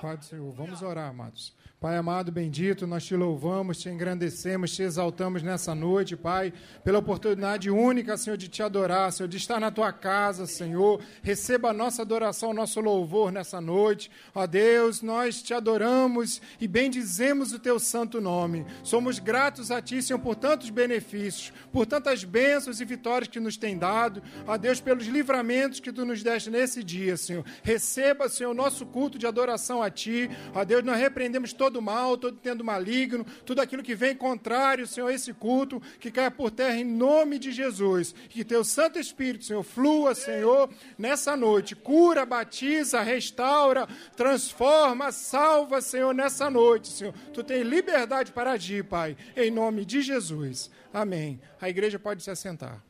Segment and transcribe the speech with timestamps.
[0.00, 1.54] Pai do Senhor, vamos orar, amados.
[1.78, 6.50] Pai amado, bendito, nós te louvamos, te engrandecemos, te exaltamos nessa noite, Pai,
[6.82, 11.02] pela oportunidade única, Senhor, de te adorar, Senhor, de estar na tua casa, Senhor.
[11.22, 14.10] Receba a nossa adoração, nosso louvor nessa noite.
[14.34, 18.64] Ó Deus, nós te adoramos e bendizemos o teu santo nome.
[18.82, 23.58] Somos gratos a ti, Senhor, por tantos benefícios, por tantas bênçãos e vitórias que nos
[23.58, 24.22] tem dado.
[24.46, 27.44] Ó Deus, pelos livramentos que tu nos deste nesse dia, Senhor.
[27.62, 30.30] Receba, Senhor, o nosso culto de adoração a ti.
[30.54, 35.10] Ó Deus, nós repreendemos todo mal, todo tendo maligno, tudo aquilo que vem contrário, Senhor,
[35.10, 38.14] esse culto, que caia por terra em nome de Jesus.
[38.28, 41.74] Que teu Santo Espírito, Senhor, flua, Senhor, nessa noite.
[41.74, 47.14] Cura, batiza, restaura, transforma, salva, Senhor, nessa noite, Senhor.
[47.32, 50.70] Tu tens liberdade para agir, Pai, em nome de Jesus.
[50.92, 51.40] Amém.
[51.60, 52.82] A igreja pode se assentar.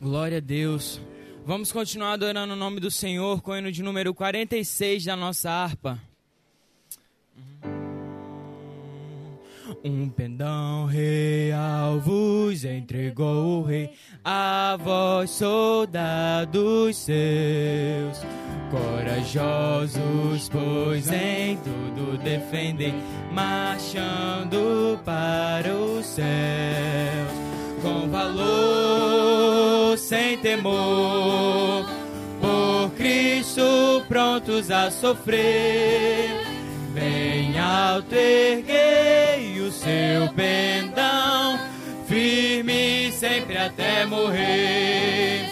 [0.00, 1.00] Glória a Deus.
[1.48, 5.50] Vamos continuar adorando o nome do Senhor com o hino de número 46 da nossa
[5.50, 5.98] harpa.
[9.82, 13.90] Um pendão real vos entregou o rei,
[14.22, 18.20] a vós soldados seus,
[18.70, 22.92] corajosos, pois em tudo defendem,
[23.32, 27.47] marchando para os céus,
[27.82, 31.84] com valor, sem temor,
[32.40, 36.30] por Cristo prontos a sofrer,
[36.92, 41.58] bem alto erguei o seu pendão,
[42.06, 45.50] firme sempre até morrer.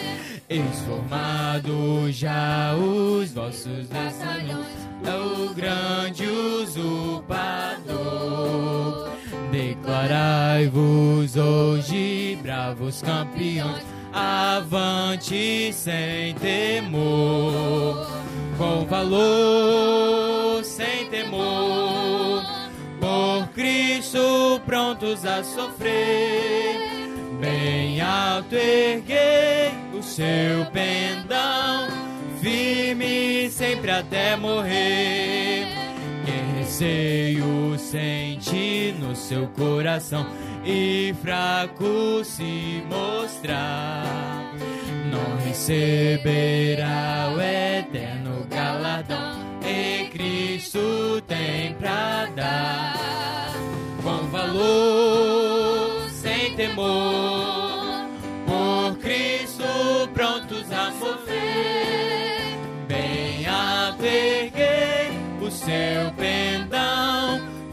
[0.49, 4.67] Esformado já os vossos batalhões,
[5.03, 7.27] o grande usurpador.
[9.57, 13.83] Declarai-vos hoje, bravos campeões,
[14.13, 18.07] avante sem temor,
[18.59, 22.45] com valor, sem temor,
[23.01, 26.77] por Cristo prontos a sofrer.
[27.41, 31.89] Bem alto erguei o seu pendão,
[32.43, 35.76] firme sempre até morrer.
[36.79, 40.27] Receio sente no seu coração
[40.63, 44.53] e fraco se mostrar,
[45.11, 53.55] não receberá o eterno galardão e Cristo tem pra dar.
[54.03, 58.05] Com valor, sem temor,
[58.45, 59.65] por Cristo
[60.13, 66.46] prontos a sofrer, bem alto erguei o seu pendão,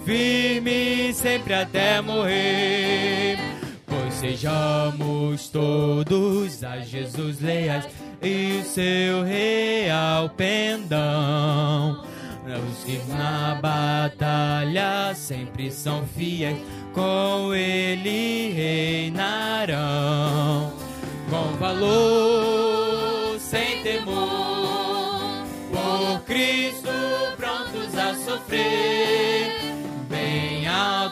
[0.06, 3.38] firme sempre até morrer.
[3.86, 7.88] Pois sejamos todos a Jesus leais
[8.22, 12.04] e o seu real pendão.
[12.46, 16.58] Os que na batalha sempre são fiéis,
[16.94, 18.52] com ele
[19.12, 20.74] reinarão.
[21.30, 26.90] Com valor, sem temor, por Cristo
[27.38, 29.13] prontos a sofrer.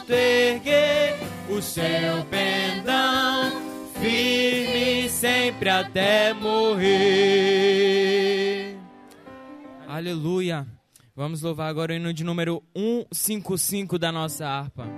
[0.02, 1.16] Alto erguer
[1.48, 3.52] o seu pendão,
[4.00, 7.46] firme sempre até morrer.
[9.86, 10.66] Aleluia.
[11.14, 14.88] Vamos louvar agora o hino de número 155 da nossa harpa.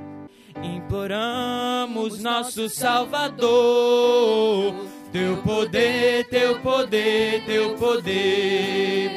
[0.62, 4.74] Imploramos nosso Salvador,
[5.12, 9.10] teu poder, teu poder, teu poder.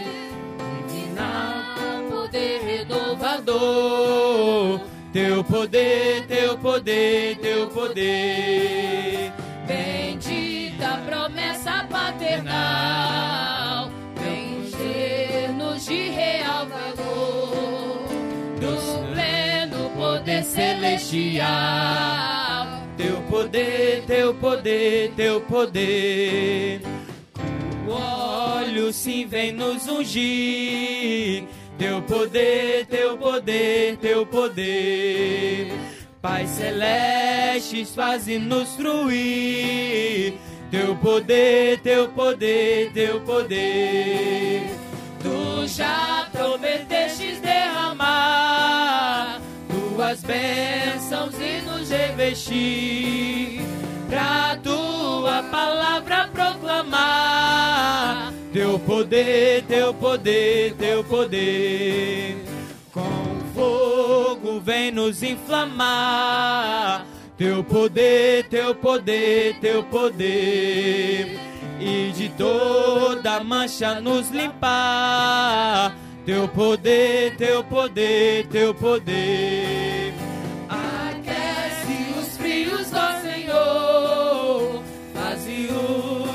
[0.90, 1.64] Divina
[2.09, 4.81] poder renovador,
[5.18, 9.34] teu poder, teu poder, teu poder.
[9.66, 18.06] Bendita promessa paternal, vem encher-nos de real valor,
[18.62, 18.78] do
[19.12, 21.48] pleno poder celestial.
[22.96, 26.82] Teu poder, teu poder, teu poder.
[27.88, 31.56] O óleo sim vem nos ungir.
[31.77, 35.71] Teu poder, teu poder, teu poder.
[36.21, 40.33] Pai celestes, faze-nos fruir.
[40.71, 44.63] Teu poder, teu poder, teu poder.
[45.21, 49.39] Tu já prometestes derramar
[49.69, 53.62] tuas bênçãos e nos revestir,
[54.09, 58.33] pra tua palavra proclamar.
[58.57, 62.36] Teu poder, teu poder, teu poder,
[62.92, 67.06] com fogo vem nos inflamar.
[67.38, 71.39] Teu poder, teu poder, teu poder,
[71.80, 75.95] e de toda mancha nos limpar.
[76.25, 80.15] Teu poder, teu poder, teu poder.
[80.68, 84.81] Aquece os frios, ó Senhor,
[85.13, 86.26] Faze os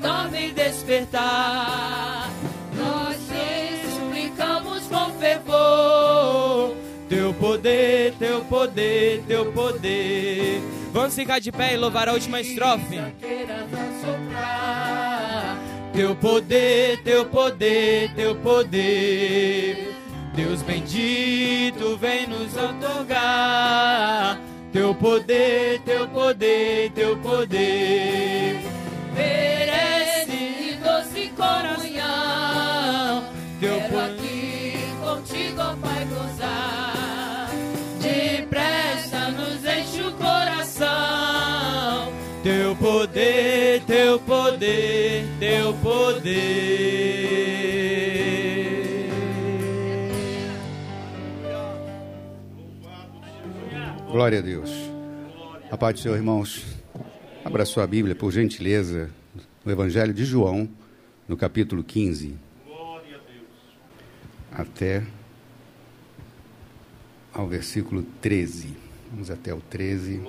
[0.00, 2.30] que dormem despertar.
[2.74, 6.74] nós te suplicamos com fervor.
[7.08, 10.60] Teu poder, teu poder, teu poder.
[10.92, 13.00] Vamos ficar de pé e louvar a última estrofe.
[15.92, 19.94] Teu poder, teu poder, teu poder.
[20.34, 24.38] Deus bendito vem nos otorgar.
[24.72, 28.69] Teu poder, teu poder, teu poder.
[31.40, 33.24] Comunhão.
[33.58, 37.50] Teu Quero aqui contigo, ó Pai, gozar.
[38.00, 42.12] Depressa nos enche o coração.
[42.42, 46.80] Teu poder, teu poder, teu poder.
[54.10, 54.70] Glória a Deus.
[55.70, 56.64] A paz do Senhor, irmãos.
[57.44, 59.10] Abra sua Bíblia, por gentileza,
[59.64, 60.68] no Evangelho de João,
[61.30, 62.34] no capítulo 15.
[64.50, 65.04] Até
[67.32, 68.76] ao versículo 13.
[69.12, 70.20] Vamos até o 13.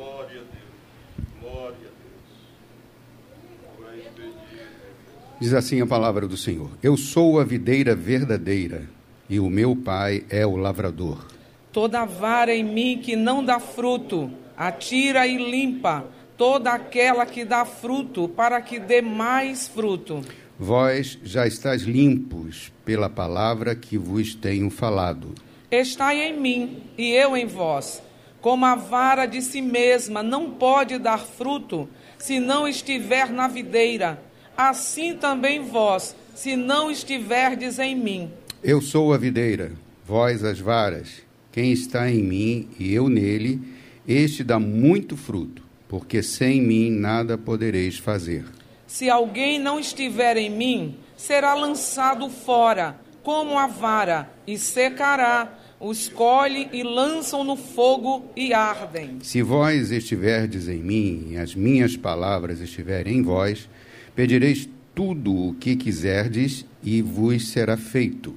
[5.39, 8.87] Diz assim a palavra do Senhor: Eu sou a videira verdadeira,
[9.27, 11.25] e o meu pai é o lavrador.
[11.73, 16.05] Toda vara em mim que não dá fruto, atira e limpa
[16.37, 20.23] toda aquela que dá fruto, para que dê mais fruto.
[20.63, 25.33] Vós já estáis limpos pela palavra que vos tenho falado.
[25.71, 27.99] Estai em mim e eu em vós.
[28.39, 34.21] Como a vara de si mesma não pode dar fruto se não estiver na videira,
[34.55, 38.29] assim também vós, se não estiverdes em mim.
[38.63, 39.71] Eu sou a videira,
[40.05, 41.23] vós as varas.
[41.51, 43.59] Quem está em mim e eu nele,
[44.07, 48.45] este dá muito fruto, porque sem mim nada podereis fazer.
[48.91, 55.57] Se alguém não estiver em mim, será lançado fora, como a vara, e secará.
[55.79, 59.19] Os colhe e lançam no fogo e ardem.
[59.21, 63.69] Se vós estiverdes em mim e as minhas palavras estiverem em vós,
[64.13, 68.35] pedireis tudo o que quiserdes e vos será feito.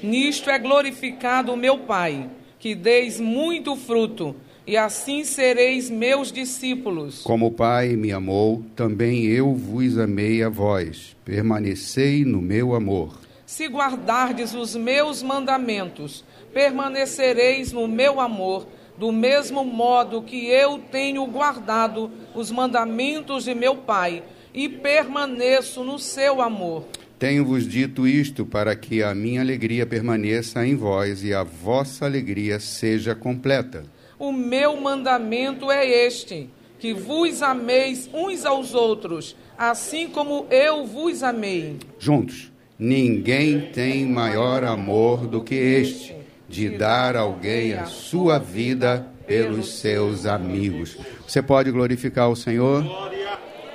[0.00, 2.30] Nisto é glorificado o meu Pai,
[2.60, 7.22] que deis muito fruto, e assim sereis meus discípulos.
[7.22, 11.14] Como o Pai me amou, também eu vos amei a vós.
[11.24, 13.18] Permanecei no meu amor.
[13.44, 18.66] Se guardardes os meus mandamentos, permanecereis no meu amor,
[18.96, 24.22] do mesmo modo que eu tenho guardado os mandamentos de meu Pai,
[24.54, 26.84] e permaneço no seu amor.
[27.18, 32.60] Tenho-vos dito isto para que a minha alegria permaneça em vós e a vossa alegria
[32.60, 33.84] seja completa.
[34.24, 36.48] O meu mandamento é este:
[36.78, 41.76] que vos ameis uns aos outros, assim como eu vos amei.
[41.98, 46.16] Juntos, ninguém tem maior amor do que este,
[46.48, 50.96] de dar alguém a sua vida pelos seus amigos.
[51.28, 52.82] Você pode glorificar o Senhor?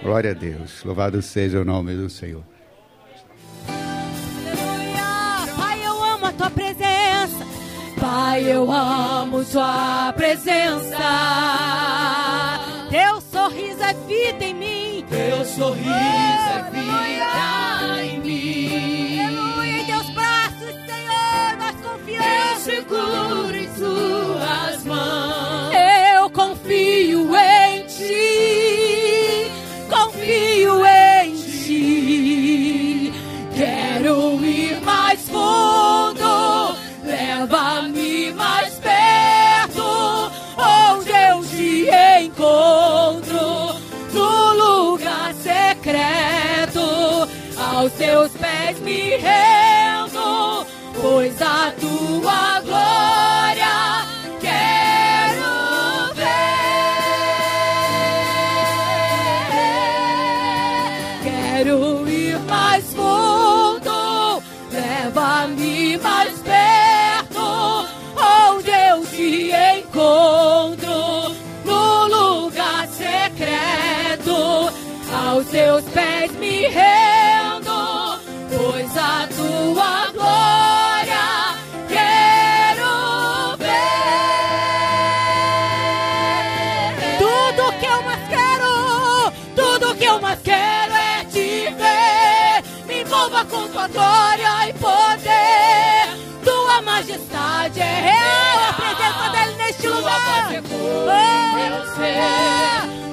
[0.02, 0.84] Glória a Deus.
[0.84, 2.44] Louvado seja o nome do Senhor.
[8.12, 10.98] Pai, eu amo tua presença.
[12.90, 15.06] Teu sorriso é vida em mim.
[15.08, 19.20] Teu sorriso é vida em mim.
[19.20, 19.82] Aleluia!
[19.82, 22.64] Em teus braços, Senhor, nós Eu confiamos.
[22.64, 25.74] seguro em tuas mãos.
[26.16, 27.49] Eu confio em
[93.80, 96.10] tua glória e poder.
[96.44, 98.70] Tua majestade é real.
[98.70, 100.52] Apresenta dele neste lugar.
[100.72, 101.20] Oh,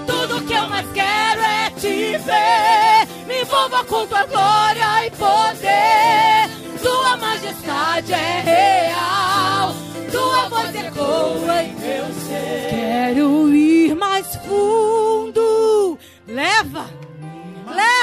[0.06, 3.06] tudo que eu mais quero é te ver.
[3.26, 6.50] Me envolva com tua glória e poder.
[6.82, 9.73] Tua majestade é real.
[10.11, 12.70] Tua voz ecoa em meu ser.
[12.70, 15.96] Quero ir mais fundo.
[16.26, 17.05] Leva.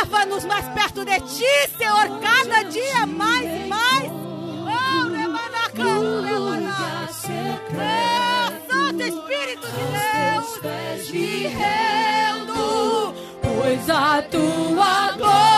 [0.02, 1.46] Leva-nos mais perto de ti,
[1.78, 4.12] Senhor, cada dia mais e mais.
[4.12, 7.10] Oh, remanacão, remanacão.
[7.76, 15.52] Oh, Santo Espírito de Deus, me rendo, pois a tua glória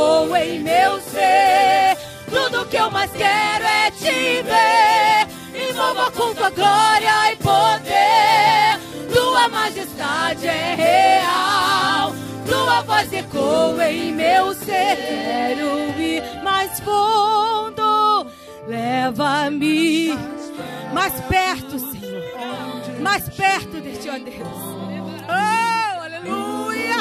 [0.00, 1.96] ecoa em meu ser.
[2.30, 5.68] Tudo que eu mais quero é te ver.
[5.70, 8.80] Envolva com tua glória e poder.
[9.12, 12.14] Tua majestade é real.
[12.46, 14.96] Tua voz ecoa em meu ser.
[14.96, 18.26] Quero ir mais fundo.
[18.66, 20.16] Leva-me
[20.94, 23.00] mais perto, Senhor.
[23.00, 24.48] Mais perto de ti, ó Deus.
[25.28, 26.96] Oh, aleluia.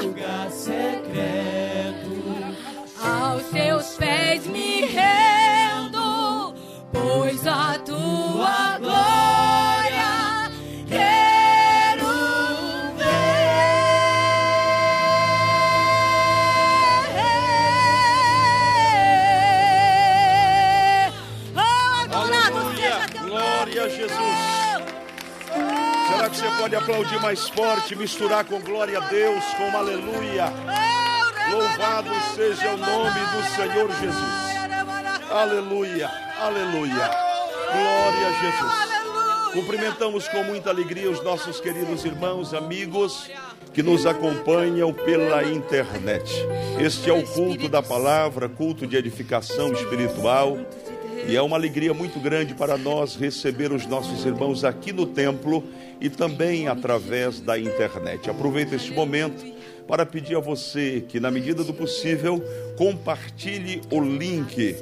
[3.30, 6.56] Aos teus pés me rendo,
[6.92, 10.50] pois a tua glória
[10.88, 12.08] quero
[12.98, 13.14] ver.
[21.56, 24.40] Oh, adorado seja teu Glória a Jesus.
[26.10, 30.52] Será que você pode aplaudir mais forte, misturar com glória a Deus, com aleluia?
[31.52, 35.30] Louvado seja o nome do Senhor Jesus.
[35.32, 37.10] Aleluia, aleluia.
[37.72, 39.54] Glória a Jesus.
[39.54, 43.30] Cumprimentamos com muita alegria os nossos queridos irmãos, amigos
[43.74, 46.32] que nos acompanham pela internet.
[46.80, 50.58] Este é o culto da palavra, culto de edificação espiritual.
[51.28, 55.64] E é uma alegria muito grande para nós receber os nossos irmãos aqui no templo
[56.00, 58.30] e também através da internet.
[58.30, 59.59] Aproveito este momento
[59.90, 62.40] para pedir a você que, na medida do possível,
[62.78, 64.76] compartilhe o link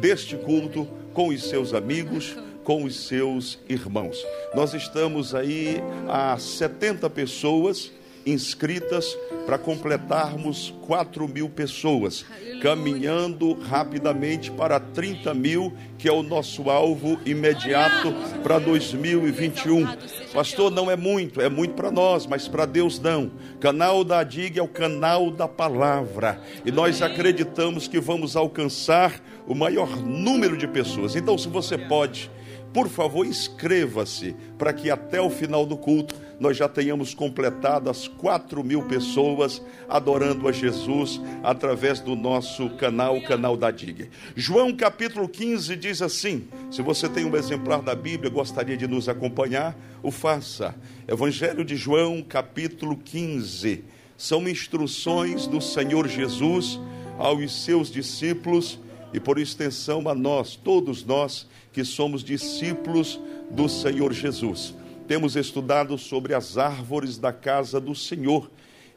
[0.00, 0.84] deste culto
[1.14, 4.18] com os seus amigos, com os seus irmãos.
[4.56, 5.76] Nós estamos aí
[6.08, 7.92] a 70 pessoas
[8.32, 9.16] inscritas
[9.46, 12.24] para completarmos 4 mil pessoas,
[12.60, 19.86] caminhando rapidamente para 30 mil, que é o nosso alvo imediato para 2021.
[20.34, 23.30] Pastor, não é muito, é muito para nós, mas para Deus não.
[23.58, 29.54] Canal da Dig é o canal da palavra e nós acreditamos que vamos alcançar o
[29.54, 31.16] maior número de pessoas.
[31.16, 32.30] Então, se você pode,
[32.72, 38.06] por favor, inscreva-se para que até o final do culto nós já tenhamos completado as
[38.06, 44.10] 4 mil pessoas adorando a Jesus através do nosso canal, o canal da DIG.
[44.36, 49.08] João capítulo 15 diz assim: se você tem um exemplar da Bíblia, gostaria de nos
[49.08, 50.74] acompanhar, o faça.
[51.06, 53.84] Evangelho de João capítulo 15.
[54.16, 56.78] São instruções do Senhor Jesus
[57.18, 58.78] aos seus discípulos
[59.12, 61.46] e por extensão a nós, todos nós
[61.78, 63.20] que somos discípulos
[63.52, 64.74] do Senhor Jesus.
[65.06, 68.50] Temos estudado sobre as árvores da casa do Senhor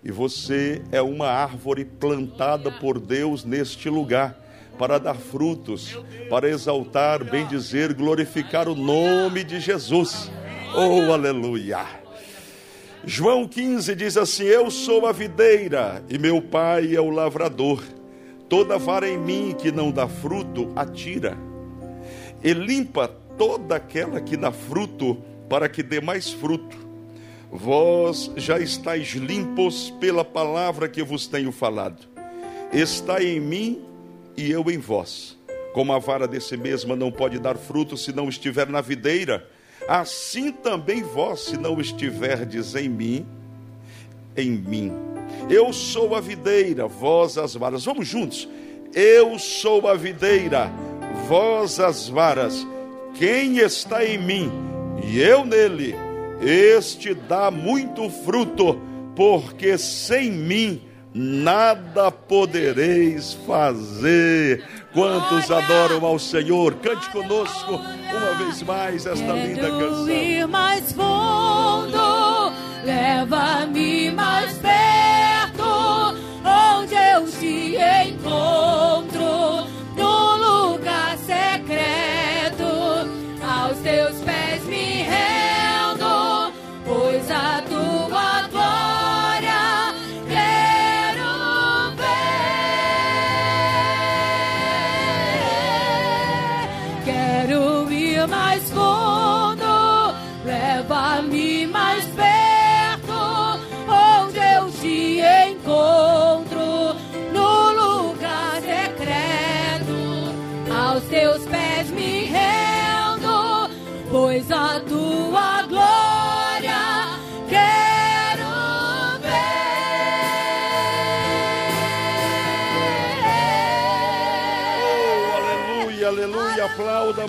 [0.03, 4.35] e você é uma árvore plantada por Deus neste lugar
[4.79, 5.95] para dar frutos,
[6.27, 10.31] para exaltar, bem dizer, glorificar o nome de Jesus.
[10.75, 11.85] Oh, aleluia!
[13.05, 17.83] João 15 diz assim: Eu sou a videira e meu pai é o lavrador.
[18.50, 21.50] Toda vara em mim que não dá fruto, atira.
[22.43, 23.07] E limpa
[23.38, 25.17] toda aquela que dá fruto,
[25.50, 26.77] para que dê mais fruto.
[27.51, 32.07] Vós já estáis limpos pela palavra que vos tenho falado.
[32.71, 33.81] Está em mim
[34.38, 35.38] e eu em vós.
[35.74, 39.48] Como a vara de si mesma não pode dar fruto se não estiver na videira,
[39.88, 43.25] assim também vós, se não estiverdes em mim,
[44.36, 44.91] em mim.
[45.50, 47.83] Eu sou a videira, vós as varas.
[47.83, 48.48] Vamos juntos.
[48.93, 50.71] Eu sou a videira,
[51.31, 52.67] vós as varas.
[53.13, 54.51] Quem está em mim
[55.01, 55.95] e eu nele,
[56.41, 58.77] este dá muito fruto,
[59.15, 60.81] porque sem mim
[61.13, 64.61] nada podereis fazer.
[64.93, 66.73] Quantos adoram ao Senhor?
[66.75, 70.09] Cante conosco uma vez mais esta linda canção.
[70.09, 72.51] ir mais fundo,
[72.83, 74.90] leva-me mais perto,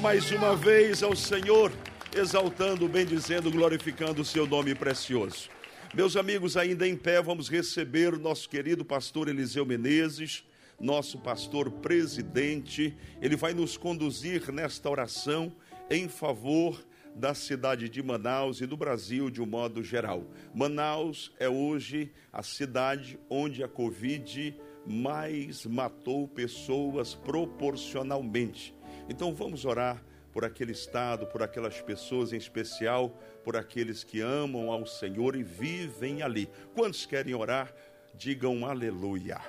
[0.02, 1.70] mais uma vez ao Senhor,
[2.12, 5.48] exaltando, bendizendo, glorificando o seu nome precioso.
[5.94, 10.42] Meus amigos, ainda em pé, vamos receber o nosso querido pastor Eliseu Menezes,
[10.80, 12.96] nosso pastor presidente.
[13.20, 15.52] Ele vai nos conduzir nesta oração
[15.88, 20.24] em favor da cidade de Manaus e do Brasil de um modo geral.
[20.52, 24.52] Manaus é hoje a cidade onde a Covid
[24.84, 28.74] mais matou pessoas proporcionalmente.
[29.08, 33.10] Então vamos orar por aquele estado, por aquelas pessoas em especial,
[33.44, 36.48] por aqueles que amam ao Senhor e vivem ali.
[36.74, 37.72] Quantos querem orar?
[38.14, 39.40] Digam aleluia.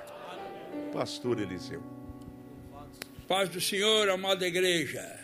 [0.91, 1.81] Pastor Eliseu.
[3.27, 5.19] Paz do Senhor, amada igreja.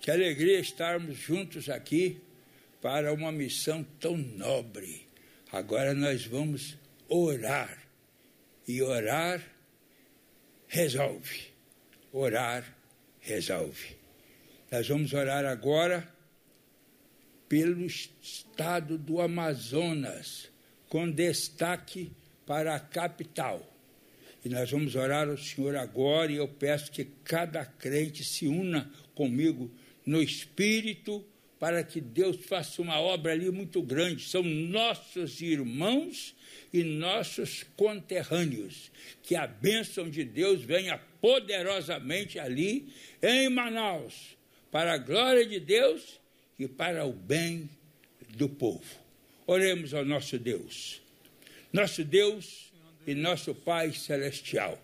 [0.00, 2.20] Que alegria estarmos juntos aqui
[2.80, 5.08] para uma missão tão nobre.
[5.50, 6.76] Agora nós vamos
[7.08, 7.78] orar.
[8.66, 9.40] E orar
[10.66, 11.51] resolve.
[12.12, 12.76] Orar
[13.20, 13.96] resolve.
[14.70, 16.08] Nós vamos orar agora
[17.48, 20.48] pelo estado do Amazonas,
[20.88, 22.12] com destaque
[22.46, 23.66] para a capital.
[24.44, 28.90] E nós vamos orar ao Senhor agora e eu peço que cada crente se una
[29.14, 29.70] comigo
[30.04, 31.24] no Espírito
[31.58, 34.24] para que Deus faça uma obra ali muito grande.
[34.24, 36.34] São nossos irmãos
[36.72, 38.90] e nossos conterrâneos.
[39.22, 44.36] Que a bênção de Deus venha poderosamente ali em Manaus,
[44.70, 46.20] para a glória de Deus
[46.58, 47.68] e para o bem
[48.30, 48.84] do povo.
[49.46, 51.02] Oremos ao nosso Deus.
[51.72, 52.72] Nosso Deus
[53.06, 54.80] e nosso Pai Celestial,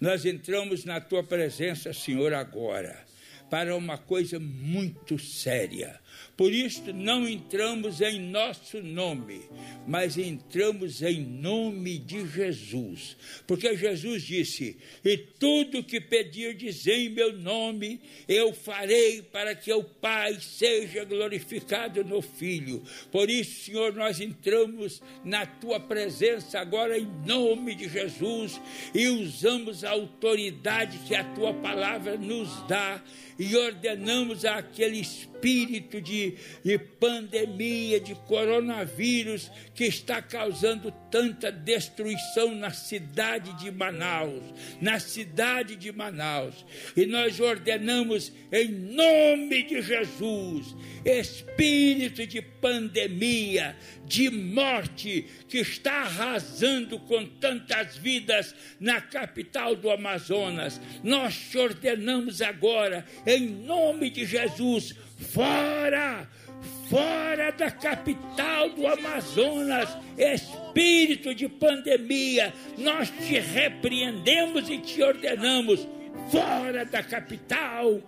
[0.00, 3.04] nós entramos na tua presença, Senhor, agora,
[3.50, 5.98] para uma coisa muito séria.
[6.36, 9.42] Por isso, não entramos em nosso nome,
[9.86, 13.16] mas entramos em nome de Jesus.
[13.46, 19.82] Porque Jesus disse: E tudo que pedirdes em meu nome, eu farei para que o
[19.82, 22.82] Pai seja glorificado no Filho.
[23.10, 28.60] Por isso, Senhor, nós entramos na tua presença agora em nome de Jesus
[28.94, 33.02] e usamos a autoridade que a tua palavra nos dá
[33.38, 35.02] e ordenamos aquele
[35.36, 44.42] espírito de, de, pandemia, de coronavírus que está causando tanta destruição na cidade de Manaus,
[44.80, 46.64] na cidade de Manaus.
[46.96, 56.98] E nós ordenamos em nome de Jesus, espírito de pandemia, de morte que está arrasando
[57.00, 60.80] com tantas vidas na capital do Amazonas.
[61.02, 66.28] Nós te ordenamos agora, em nome de Jesus, fora,
[66.88, 75.86] fora da capital do Amazonas, espírito de pandemia, nós te repreendemos e te ordenamos,
[76.30, 78.00] fora da capital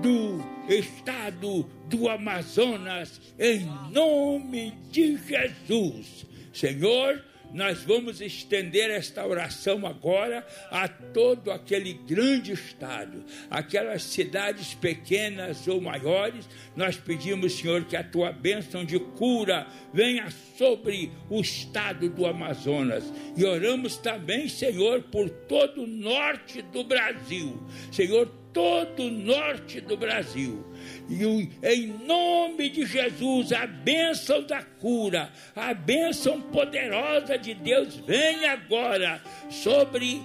[0.00, 6.26] do estado do Amazonas, em nome de Jesus.
[6.52, 15.66] Senhor, nós vamos estender esta oração agora a todo aquele grande estado, aquelas cidades pequenas
[15.68, 16.48] ou maiores.
[16.74, 23.04] Nós pedimos, Senhor, que a tua bênção de cura venha sobre o estado do Amazonas.
[23.36, 27.60] E oramos também, Senhor, por todo o norte do Brasil.
[27.90, 30.64] Senhor, todo o norte do Brasil.
[31.08, 31.22] E
[31.62, 39.22] em nome de Jesus, a bênção da cura, a bênção poderosa de Deus vem agora
[39.50, 40.22] sobre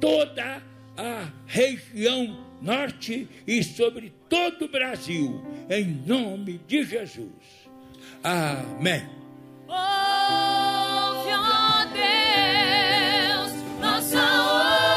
[0.00, 0.62] toda
[0.96, 7.28] a região norte e sobre todo o Brasil, em nome de Jesus.
[8.22, 9.06] Amém.
[9.68, 14.87] Ouve, ó Deus, nossa oração,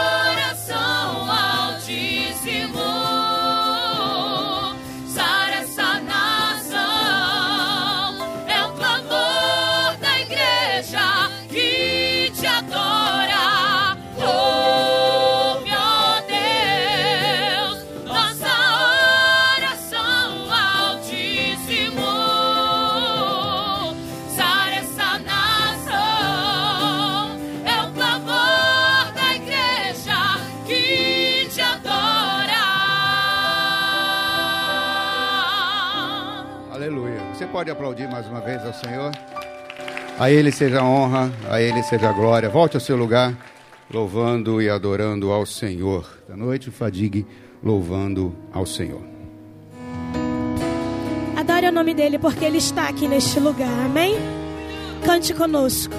[37.51, 39.11] pode aplaudir mais uma vez ao Senhor?
[40.17, 42.49] A Ele seja a honra, a Ele seja a glória.
[42.49, 43.35] Volte ao seu lugar,
[43.93, 46.07] louvando e adorando ao Senhor.
[46.27, 47.25] Da noite, fadigue,
[47.61, 49.01] louvando ao Senhor.
[51.35, 53.85] Adore o nome dele porque ele está aqui neste lugar.
[53.85, 54.15] Amém?
[55.05, 55.93] Cante conosco.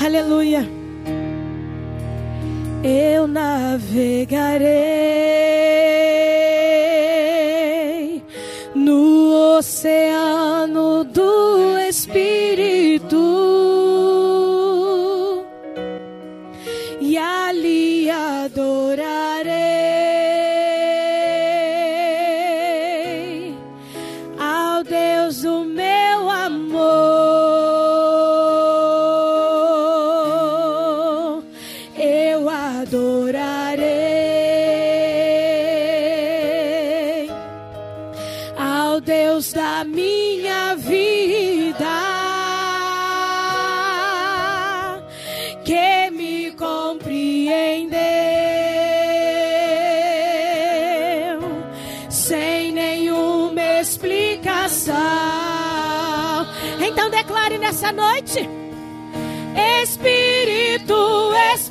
[0.00, 0.66] Aleluia.
[2.82, 4.68] Eu navegarei
[9.58, 13.16] oceano do Espírito.
[17.00, 19.37] E ali adorarei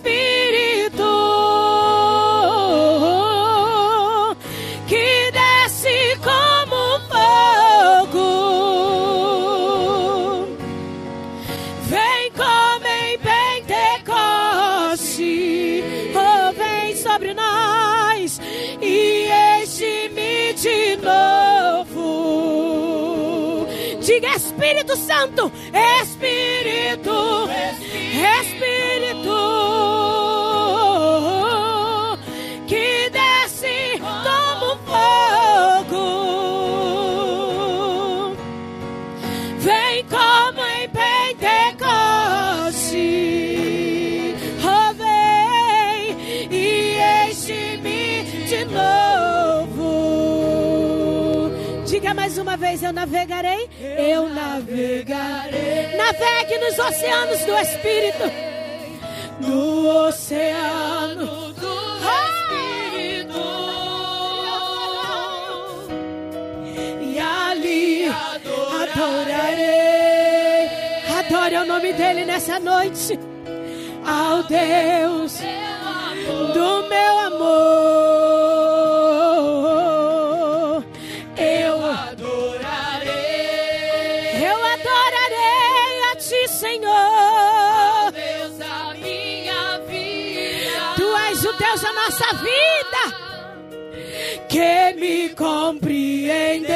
[0.07, 1.03] Espírito,
[4.87, 6.97] que desce como
[8.07, 8.17] fogo,
[11.89, 15.83] vem como em Pentecoste,
[16.15, 18.39] oh, vem sobre nós
[18.81, 19.27] e
[19.61, 22.07] enche-me de novo.
[23.99, 25.51] Diga Espírito Santo,
[52.83, 58.23] eu navegarei, eu navegarei, navegue nos oceanos do Espírito,
[59.39, 61.77] no oceano do
[62.97, 63.39] Espírito,
[67.01, 68.07] e ali
[68.75, 69.69] adorarei,
[71.19, 73.19] adore o nome dele nessa noite,
[74.05, 75.39] ao Deus
[76.53, 77.76] do meu amor.
[91.47, 93.01] O Deus da nossa vida,
[94.49, 96.67] que me compreendeu.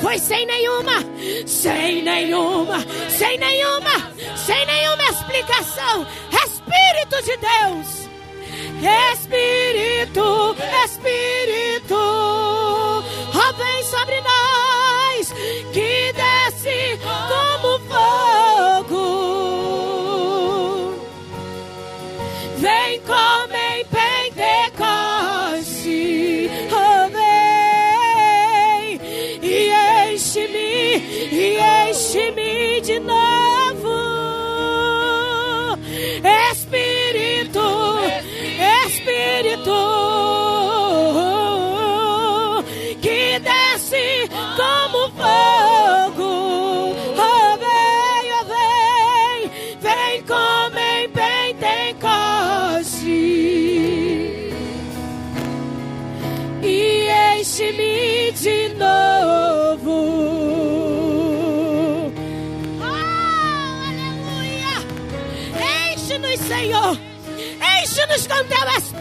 [0.00, 1.02] Foi sem nenhuma,
[1.46, 6.06] sem nenhuma, sem nenhuma, sem nenhuma explicação.
[6.30, 8.04] Espírito de Deus.
[9.12, 12.43] Espírito, Espírito,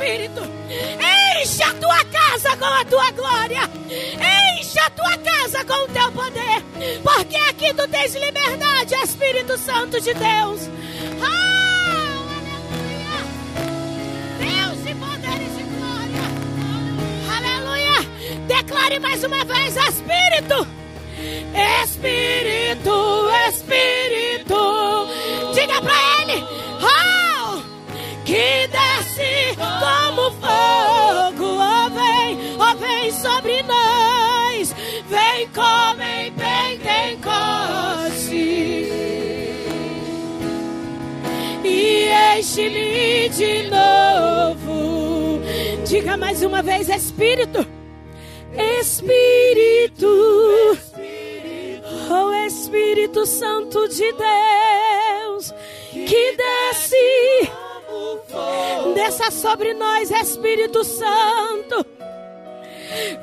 [0.04, 0.42] espírito.
[1.40, 3.70] Enche a tua casa com a tua glória.
[4.60, 6.62] Enche a tua casa com o teu poder.
[7.02, 10.70] Porque aqui tu tens liberdade, Espírito Santo de Deus.
[11.22, 12.54] Aleluia.
[14.40, 16.24] Deus de poder e de glória.
[17.38, 17.98] Aleluia.
[18.48, 20.68] Declare mais uma vez, Espírito.
[21.84, 25.08] Espírito, Espírito.
[25.54, 26.44] Diga pra ele.
[26.82, 27.62] Oh,
[28.26, 28.83] que desce
[30.24, 31.58] como fogo.
[31.60, 34.74] Oh, vem, oh, vem sobre nós.
[35.10, 37.24] Vem como em Pentecoste.
[41.66, 45.42] E enche-me de novo.
[45.86, 47.66] Diga mais uma vez, Espírito.
[48.80, 50.08] Espírito.
[52.10, 55.54] Oh Espírito Santo de Deus,
[55.92, 57.52] que desce,
[58.94, 61.86] desça sobre nós, Espírito Santo.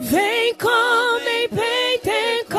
[0.01, 1.49] Vem como em
[2.01, 2.59] Pentecoste,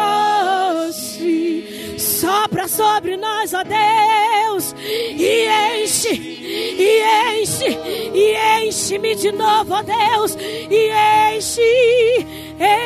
[2.00, 5.48] sopra sobre nós, ó Deus, e
[5.84, 7.02] enche, e
[7.42, 7.78] enche,
[8.14, 10.90] e enche-me de novo, ó Deus, e
[11.36, 12.26] enche,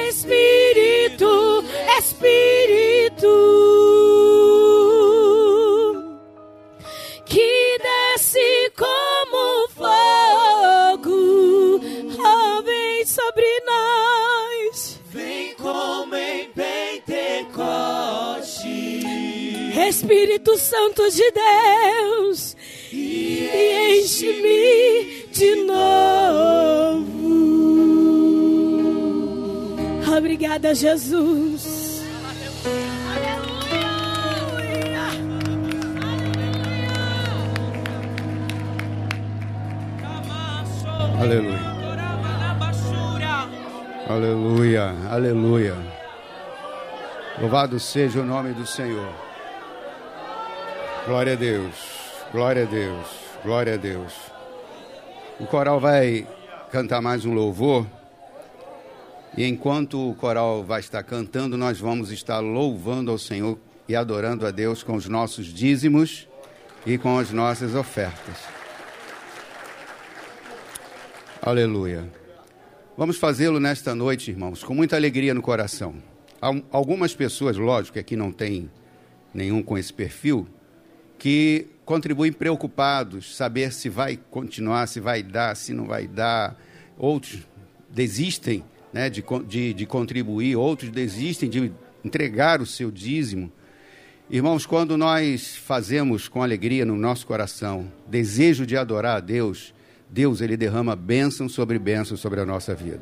[0.07, 1.63] Espírito,
[1.99, 3.27] Espírito,
[7.35, 11.11] que desce como fogo,
[12.17, 15.01] oh, vem sobre nós.
[15.11, 17.59] Vem como em Pentecoste.
[19.85, 22.55] Espírito Santo de Deus,
[22.93, 27.25] e enche-me de novo.
[30.17, 31.85] Obrigada, Jesus.
[41.19, 41.75] Aleluia.
[44.07, 45.75] Aleluia, aleluia.
[47.39, 49.13] Louvado seja o nome do Senhor.
[51.05, 51.75] Glória a Deus,
[52.31, 53.07] glória a Deus,
[53.43, 54.13] glória a Deus.
[55.39, 56.27] O coral vai
[56.71, 57.87] cantar mais um louvor.
[59.37, 64.45] E enquanto o coral vai estar cantando, nós vamos estar louvando ao Senhor e adorando
[64.45, 66.27] a Deus com os nossos dízimos
[66.85, 68.54] e com as nossas ofertas.
[71.45, 72.11] Aleluia.
[72.97, 75.93] Vamos fazê-lo nesta noite, irmãos, com muita alegria no coração.
[76.71, 78.67] Algumas pessoas, lógico, que aqui não tem
[79.31, 80.47] nenhum com esse perfil,
[81.19, 86.59] que contribuem preocupados, saber se vai continuar, se vai dar, se não vai dar.
[86.97, 87.47] Outros
[87.91, 91.71] desistem né, de, de, de contribuir, outros desistem de
[92.03, 93.51] entregar o seu dízimo.
[94.31, 99.74] Irmãos, quando nós fazemos com alegria no nosso coração, desejo de adorar a Deus,
[100.15, 103.01] Deus ele derrama bênção sobre bênção sobre a nossa vida.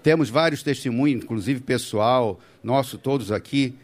[0.00, 3.74] Temos vários testemunhos, inclusive pessoal, nosso todos aqui,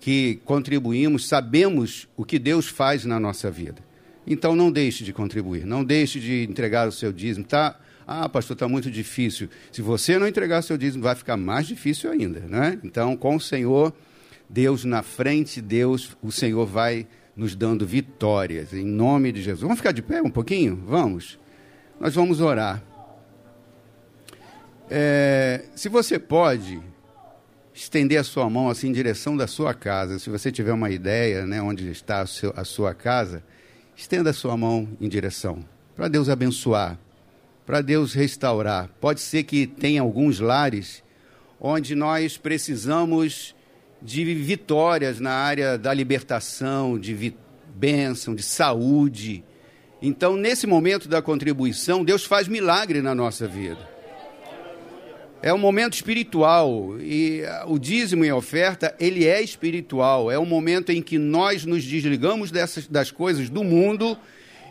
[0.00, 3.82] que contribuímos, sabemos o que Deus faz na nossa vida.
[4.26, 7.46] Então não deixe de contribuir, não deixe de entregar o seu dízimo.
[7.46, 7.80] Tá?
[8.06, 9.48] Ah, pastor, está muito difícil.
[9.72, 12.40] Se você não entregar o seu dízimo, vai ficar mais difícil ainda.
[12.40, 12.78] Né?
[12.84, 13.94] Então, com o Senhor,
[14.46, 19.62] Deus na frente, Deus, o Senhor vai nos dando vitórias, em nome de Jesus.
[19.62, 20.76] Vamos ficar de pé um pouquinho?
[20.86, 21.42] Vamos.
[22.00, 22.82] Nós vamos orar.
[24.90, 26.80] É, se você pode
[27.72, 31.46] estender a sua mão assim em direção da sua casa, se você tiver uma ideia,
[31.46, 33.42] né, onde está a, seu, a sua casa,
[33.96, 36.98] estenda a sua mão em direção para Deus abençoar,
[37.64, 38.90] para Deus restaurar.
[39.00, 41.02] Pode ser que tenha alguns lares
[41.60, 43.54] onde nós precisamos
[44.02, 47.34] de vitórias na área da libertação, de
[47.74, 49.44] bênção, de saúde.
[50.06, 53.88] Então, nesse momento da contribuição, Deus faz milagre na nossa vida.
[55.40, 60.30] É um momento espiritual e o dízimo e a oferta, ele é espiritual.
[60.30, 64.14] É um momento em que nós nos desligamos dessas, das coisas do mundo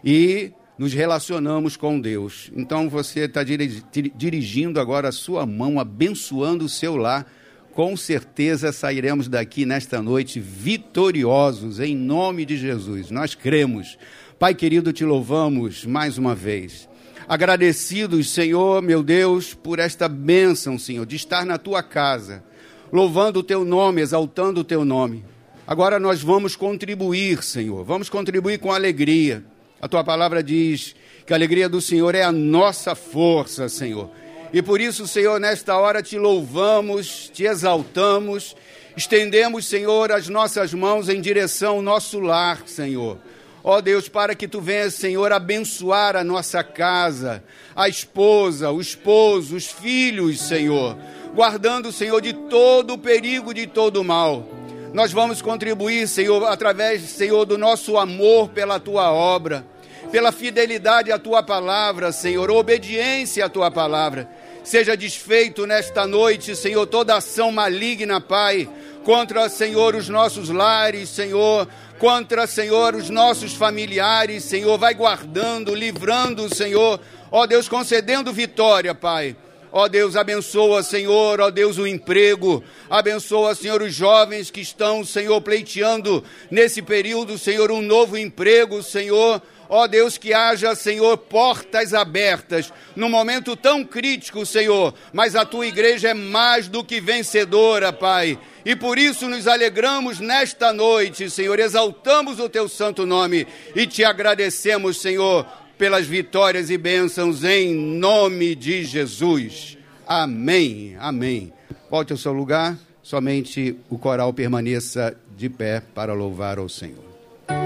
[0.06, 2.52] e nos relacionamos com Deus.
[2.56, 7.26] Então você está dirigindo agora a sua mão, abençoando o seu lar.
[7.74, 13.10] Com certeza sairemos daqui nesta noite vitoriosos, em nome de Jesus.
[13.10, 13.98] Nós cremos.
[14.44, 16.90] Pai querido, te louvamos mais uma vez.
[17.30, 22.44] Agradecidos, Senhor, meu Deus, por esta bênção, Senhor, de estar na tua casa,
[22.92, 25.24] louvando o teu nome, exaltando o teu nome.
[25.66, 29.46] Agora nós vamos contribuir, Senhor, vamos contribuir com alegria.
[29.82, 30.94] A tua palavra diz
[31.26, 34.12] que a alegria do Senhor é a nossa força, Senhor.
[34.52, 38.58] E por isso, Senhor, nesta hora te louvamos, te exaltamos,
[38.98, 43.18] estendemos, Senhor, as nossas mãos em direção ao nosso lar, Senhor
[43.64, 47.42] Ó Deus, para que tu venhas, Senhor, abençoar a nossa casa,
[47.74, 50.98] a esposa, o esposo, os filhos, Senhor,
[51.34, 54.46] guardando, Senhor, de todo o perigo, de todo o mal.
[54.94, 59.66] Nós vamos contribuir, Senhor, através, Senhor, do nosso amor pela tua obra,
[60.12, 64.30] pela fidelidade à tua palavra, Senhor, obediência à tua palavra.
[64.62, 68.70] Seja desfeito nesta noite, Senhor, toda ação maligna, Pai,
[69.04, 71.68] contra, Senhor, os nossos lares, Senhor,
[72.04, 77.00] contra, Senhor, os nossos familiares, Senhor, vai guardando, livrando, Senhor,
[77.32, 79.38] ó Deus, concedendo vitória, Pai.
[79.72, 82.62] Ó Deus, abençoa, Senhor, ó Deus, o emprego.
[82.90, 89.42] Abençoa, Senhor, os jovens que estão, Senhor, pleiteando nesse período, Senhor, um novo emprego, Senhor.
[89.76, 94.94] Ó Deus, que haja, Senhor, portas abertas num momento tão crítico, Senhor.
[95.12, 98.38] Mas a tua igreja é mais do que vencedora, Pai.
[98.64, 101.58] E por isso nos alegramos nesta noite, Senhor.
[101.60, 105.44] Exaltamos o teu santo nome e te agradecemos, Senhor,
[105.76, 109.76] pelas vitórias e bênçãos em nome de Jesus.
[110.06, 110.96] Amém.
[111.00, 111.52] Amém.
[111.90, 117.04] Volte ao seu lugar, somente o coral permaneça de pé para louvar ao Senhor.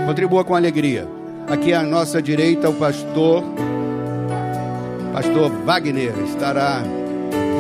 [0.06, 1.27] Contribua com alegria.
[1.48, 3.42] Aqui à nossa direita, o pastor,
[5.14, 6.84] pastor Wagner, estará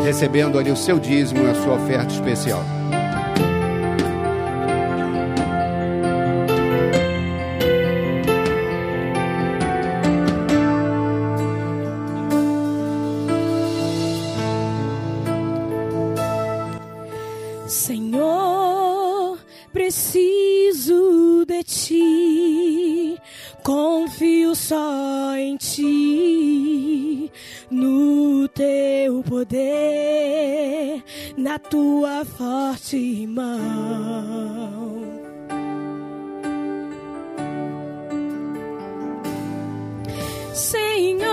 [0.04, 2.77] recebendo ali o seu dízimo, a sua oferta especial.
[24.58, 27.32] Só em ti,
[27.70, 31.04] no teu poder,
[31.38, 34.98] na tua forte mão.
[40.54, 41.30] Senhor,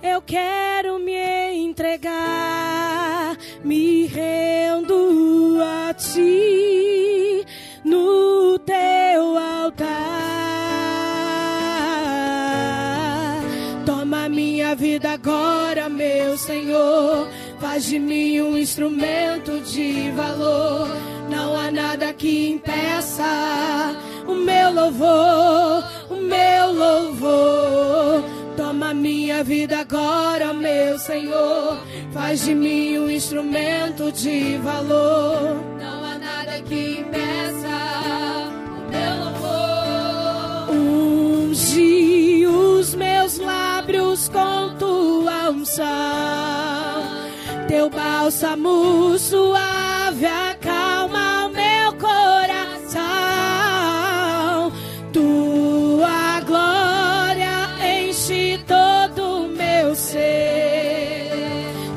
[0.00, 6.63] eu quero me entregar, me rendo a ti
[15.24, 17.28] agora, meu Senhor.
[17.58, 20.88] Faz de mim um instrumento de valor.
[21.30, 23.24] Não há nada que impeça
[24.26, 28.22] o meu louvor, o meu louvor.
[28.56, 31.78] Toma minha vida agora, meu Senhor.
[32.12, 35.73] Faz de mim um instrumento de valor.
[45.74, 47.02] Unção.
[47.66, 53.02] Teu bálsamo suave acalma o meu coração.
[55.12, 57.68] Tua glória
[58.06, 61.32] enche todo o meu ser.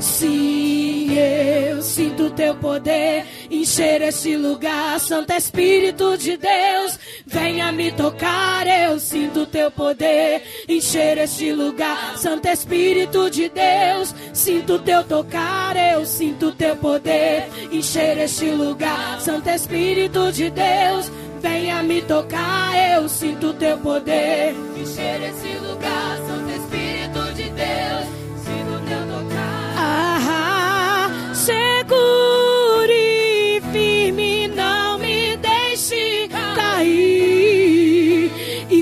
[0.00, 4.98] Sim, eu sinto teu poder encher esse lugar.
[4.98, 8.66] Santo Espírito de Deus, venha me tocar.
[8.66, 12.16] Eu sinto teu poder encher esse lugar.
[12.16, 15.76] Santo Espírito de Deus, sinto teu tocar.
[15.76, 19.20] Eu sinto teu poder encher este lugar.
[19.20, 21.10] Santo Espírito de Deus,
[21.40, 22.72] venha me tocar.
[22.94, 26.18] Eu sinto teu poder encher esse lugar.
[26.26, 28.04] Santo Espírito de Deus,
[28.44, 29.74] sinto teu tocar.
[29.76, 37.17] Ah, segure e firme, não me deixe cair.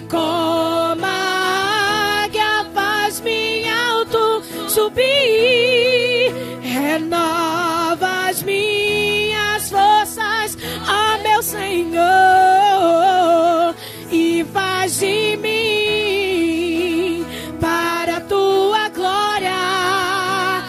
[0.09, 10.57] Como a águia faz-me alto subir, renova as minhas forças,
[10.89, 12.05] ó meu Senhor,
[14.13, 17.27] e faz de mim
[17.61, 20.63] para a tua glória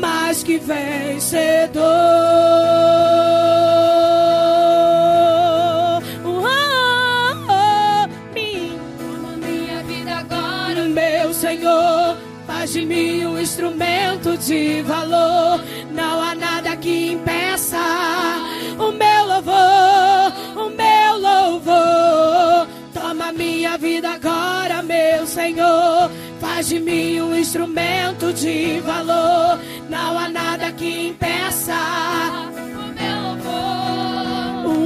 [0.00, 2.33] mais que vencedor.
[14.46, 15.60] De valor.
[15.92, 17.78] Não há nada que impeça
[18.78, 22.66] o meu louvor, o meu louvor.
[22.92, 26.10] Toma minha vida agora, meu Senhor.
[26.40, 29.58] Faz de mim um instrumento de valor.
[29.88, 31.74] Não há nada que impeça
[32.52, 33.20] o meu
[34.64, 34.76] louvor.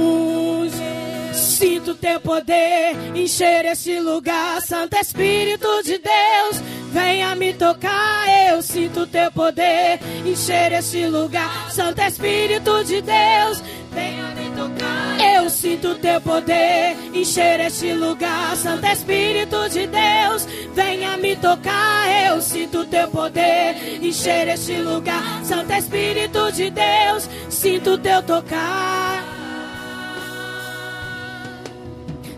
[0.63, 6.61] Unge- Sinto teu poder encher esse lugar, Santo Espírito de Deus.
[6.91, 13.61] Venha me tocar, eu sinto teu poder encher esse lugar, Santo Espírito de Deus.
[13.91, 18.55] Venha me tocar, eu sinto teu poder encher este lugar.
[18.55, 22.31] Santo Espírito de Deus, venha me tocar.
[22.31, 25.43] Eu sinto teu poder encher este lugar.
[25.43, 29.23] Santo Espírito de Deus, sinto teu tocar.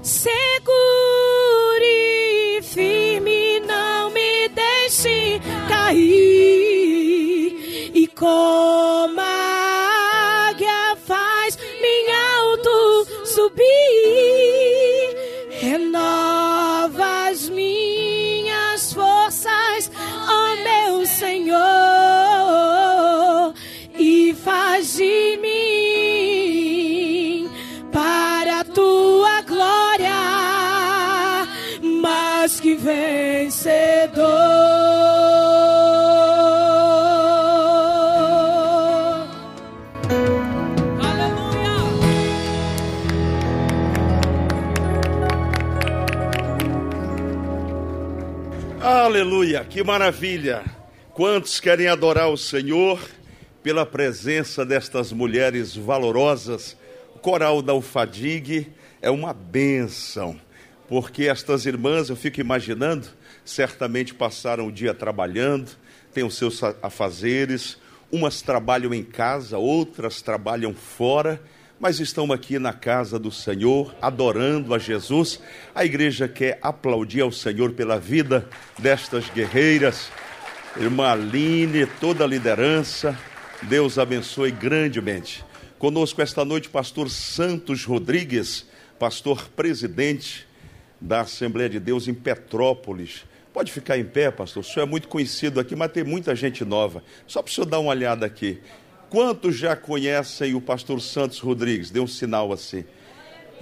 [0.02, 0.42] Segure
[2.62, 6.32] firme, não me deixe cair.
[7.94, 13.62] E como a águia faz minha alto subir,
[15.60, 19.92] renova as minhas forças,
[20.28, 21.91] ó meu Senhor,
[32.82, 34.26] vencedor.
[41.00, 41.72] Aleluia!
[48.82, 50.64] Aleluia, que maravilha!
[51.14, 53.00] Quantos querem adorar o Senhor
[53.62, 56.76] pela presença destas mulheres valorosas?
[57.16, 58.68] O coral da Ufadig
[59.00, 60.40] é uma bênção,
[60.92, 63.08] porque estas irmãs, eu fico imaginando,
[63.46, 65.72] certamente passaram o dia trabalhando,
[66.14, 67.78] têm os seus afazeres,
[68.12, 71.42] umas trabalham em casa, outras trabalham fora
[71.80, 75.40] mas estão aqui na casa do Senhor, adorando a Jesus.
[75.74, 80.12] A igreja quer aplaudir ao Senhor pela vida destas guerreiras.
[80.78, 83.18] Irmã Aline, toda a liderança,
[83.64, 85.44] Deus abençoe grandemente.
[85.80, 88.68] Conosco esta noite, pastor Santos Rodrigues,
[89.00, 90.51] pastor presidente
[91.02, 93.26] da Assembleia de Deus em Petrópolis.
[93.52, 94.62] Pode ficar em pé, pastor.
[94.62, 97.04] O senhor é muito conhecido aqui, mas tem muita gente nova.
[97.28, 98.62] Só para o senhor dar uma olhada aqui.
[99.10, 101.92] Quantos já conhecem o pastor Santos Rodrigues?
[101.92, 102.86] Dê um sinal assim.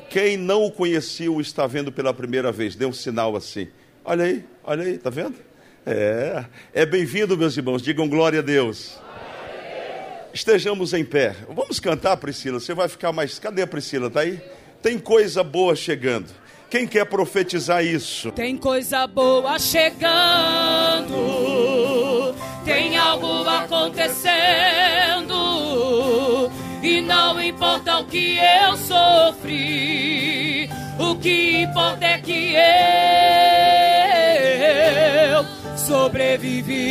[0.09, 2.75] Quem não o conhecia o está vendo pela primeira vez?
[2.75, 3.67] Dê um sinal assim.
[4.05, 5.35] Olha aí, olha aí, tá vendo?
[5.85, 7.81] É, é bem-vindo, meus irmãos.
[7.81, 8.99] Digam glória a Deus.
[10.31, 11.35] Estejamos em pé.
[11.47, 12.59] Vamos cantar, Priscila.
[12.59, 13.39] Você vai ficar mais.
[13.39, 14.09] Cadê a Priscila?
[14.09, 14.39] Tá aí?
[14.83, 16.27] Tem coisa boa chegando.
[16.69, 18.31] Quem quer profetizar isso?
[18.31, 21.15] Tem coisa boa chegando,
[22.63, 24.21] tem algo acontecendo,
[26.83, 32.53] e não importa o que eu sofri, o que importa é que
[35.33, 35.43] eu
[35.75, 36.83] sobrevivi.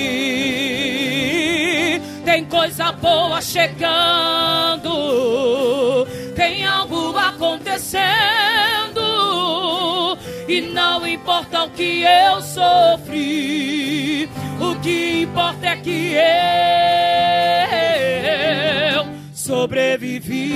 [2.24, 4.88] Tem coisa boa chegando,
[6.34, 8.87] tem algo acontecendo.
[10.48, 14.26] E não importa o que eu sofri,
[14.58, 16.14] o que importa é que
[18.94, 20.48] eu sobrevivi.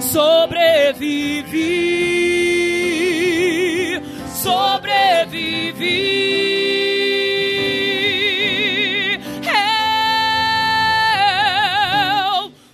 [0.00, 1.44] Sobrevivi.
[4.42, 6.00] Sobrevivi.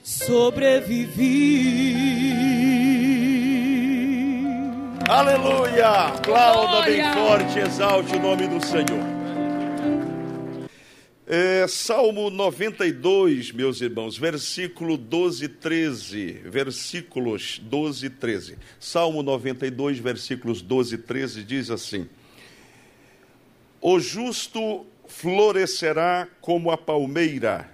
[0.02, 2.05] Sobrevivi.
[5.08, 5.88] Aleluia!
[6.08, 8.86] Aplauda bem forte, exalte o nome do Senhor.
[11.24, 16.32] É, Salmo 92, meus irmãos, versículo 12 e 13.
[16.44, 18.58] Versículos 12 e 13.
[18.80, 22.08] Salmo 92, versículos 12 e 13 diz assim:
[23.80, 27.70] O justo florescerá como a palmeira,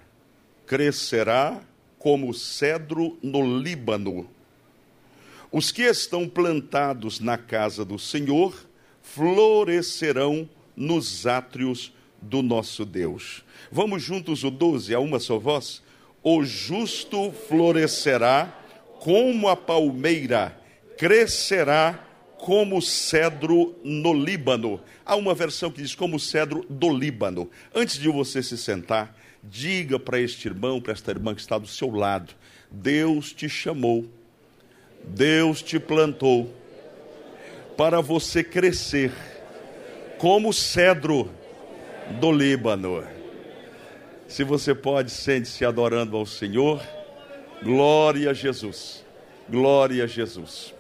[0.67, 1.63] crescerá
[1.99, 4.29] como o cedro no Líbano.
[5.53, 8.55] Os que estão plantados na casa do Senhor
[9.03, 11.93] florescerão nos átrios
[12.23, 13.45] do nosso Deus.
[13.71, 15.83] Vamos juntos o 12 a uma só voz?
[16.23, 18.59] O justo florescerá
[18.99, 20.59] como a palmeira,
[20.97, 22.03] crescerá
[22.39, 24.81] como o cedro no Líbano.
[25.05, 27.51] Há uma versão que diz como o cedro do Líbano.
[27.75, 31.67] Antes de você se sentar, diga para este irmão, para esta irmã que está do
[31.67, 32.33] seu lado:
[32.71, 34.09] Deus te chamou,
[35.05, 36.53] Deus te plantou
[37.77, 39.13] para você crescer
[40.19, 41.31] como cedro
[42.21, 43.05] do Líbano.
[44.29, 46.83] Se você pode, sente-se adorando ao Senhor.
[47.63, 49.05] Glória a Jesus.
[49.49, 50.75] Glória a Jesus.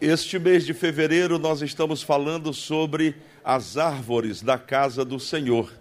[0.00, 5.72] Este mês de fevereiro nós estamos falando sobre as árvores da casa do Senhor.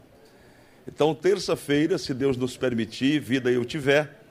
[0.88, 4.23] Então, terça-feira, se Deus nos permitir, vida eu tiver,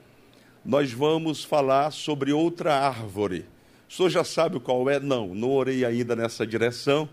[0.64, 3.44] nós vamos falar sobre outra árvore.
[3.88, 5.00] O senhor já sabe qual é?
[5.00, 7.08] Não, não orei ainda nessa direção.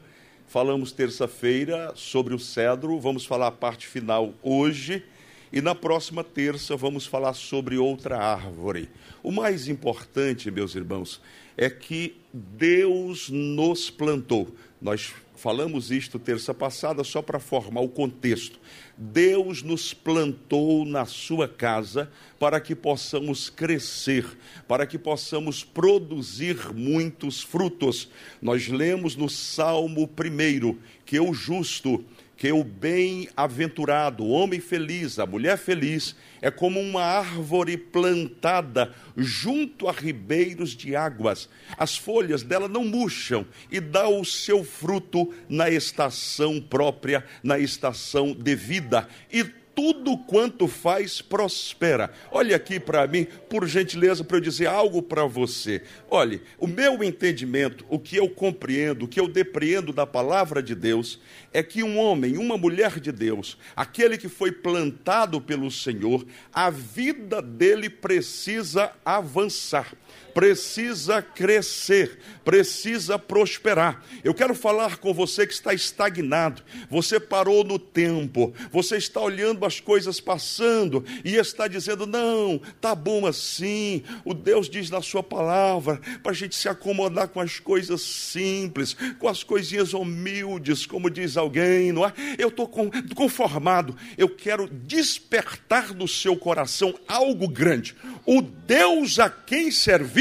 [0.48, 5.04] Falamos terça-feira sobre o cedro, vamos falar a parte final hoje.
[5.52, 8.88] E na próxima terça vamos falar sobre outra árvore.
[9.24, 11.20] O mais importante, meus irmãos,
[11.58, 14.48] é que Deus nos plantou.
[14.80, 18.60] Nós falamos isto terça passada só para formar o contexto.
[18.98, 24.26] Deus nos plantou na sua casa para que possamos crescer,
[24.68, 28.10] para que possamos produzir muitos frutos.
[28.42, 32.04] Nós lemos no Salmo 1 que o justo
[32.40, 39.90] que o bem-aventurado, o homem feliz, a mulher feliz, é como uma árvore plantada junto
[39.90, 41.50] a ribeiros de águas.
[41.78, 48.32] As folhas dela não murcham e dá o seu fruto na estação própria, na estação
[48.32, 49.06] devida.
[49.30, 49.44] E
[49.80, 52.12] tudo quanto faz prospera.
[52.30, 55.82] Olhe aqui para mim, por gentileza, para eu dizer algo para você.
[56.10, 60.76] Olhe, o meu entendimento, o que eu compreendo, o que eu depreendo da palavra de
[60.76, 61.18] Deus,
[61.54, 66.70] é que um homem, uma mulher de Deus, aquele que foi plantado pelo Senhor, a
[66.70, 69.96] vida dele precisa avançar
[70.40, 74.02] precisa crescer, precisa prosperar.
[74.24, 79.66] Eu quero falar com você que está estagnado, você parou no tempo, você está olhando
[79.66, 84.02] as coisas passando e está dizendo: não, tá bom assim.
[84.24, 88.96] O Deus diz na Sua palavra para a gente se acomodar com as coisas simples,
[89.20, 92.14] com as coisinhas humildes, como diz alguém, não é?
[92.38, 92.66] Eu estou
[93.14, 97.94] conformado, eu quero despertar no seu coração algo grande.
[98.26, 99.70] O Deus a quem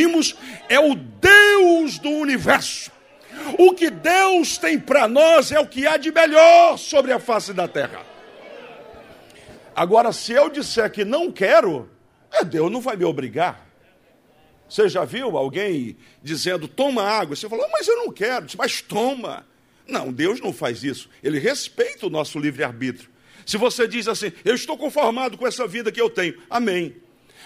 [0.08, 0.34] servimos
[0.68, 2.90] é o Deus do universo.
[3.58, 7.52] O que Deus tem para nós é o que há de melhor sobre a face
[7.52, 8.04] da terra.
[9.76, 11.88] Agora, se eu disser que não quero,
[12.32, 13.66] é Deus não vai me obrigar.
[14.68, 17.36] Você já viu alguém dizendo, toma água?
[17.36, 18.46] Você falou, mas eu não quero.
[18.58, 19.46] Mas toma.
[19.86, 21.08] Não, Deus não faz isso.
[21.22, 23.08] Ele respeita o nosso livre-arbítrio.
[23.46, 26.96] Se você diz assim, eu estou conformado com essa vida que eu tenho, amém.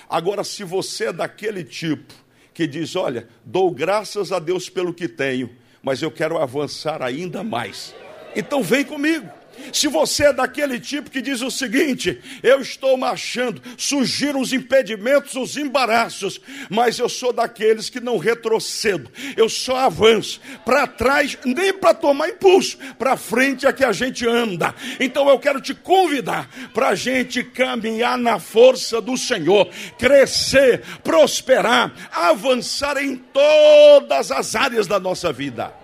[0.08, 2.21] Agora, se você é daquele tipo
[2.52, 5.50] que diz: Olha, dou graças a Deus pelo que tenho,
[5.82, 7.94] mas eu quero avançar ainda mais.
[8.34, 9.28] Então vem comigo.
[9.72, 15.34] Se você é daquele tipo que diz o seguinte: eu estou marchando, surgiram os impedimentos,
[15.34, 16.40] os embaraços,
[16.70, 22.28] mas eu sou daqueles que não retrocedo, eu só avanço para trás, nem para tomar
[22.28, 24.74] impulso, para frente é que a gente anda.
[25.00, 31.92] Então eu quero te convidar para a gente caminhar na força do Senhor, crescer, prosperar,
[32.12, 35.81] avançar em todas as áreas da nossa vida.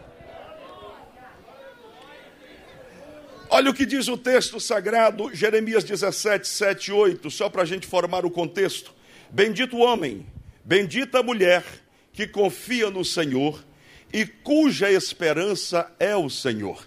[3.51, 7.65] Olha o que diz o texto sagrado, Jeremias 17, 7 e 8, só para a
[7.65, 8.93] gente formar o contexto.
[9.31, 10.27] Bendito o homem,
[10.63, 11.65] bendita a mulher
[12.13, 13.65] que confia no Senhor
[14.13, 16.87] e cuja esperança é o Senhor.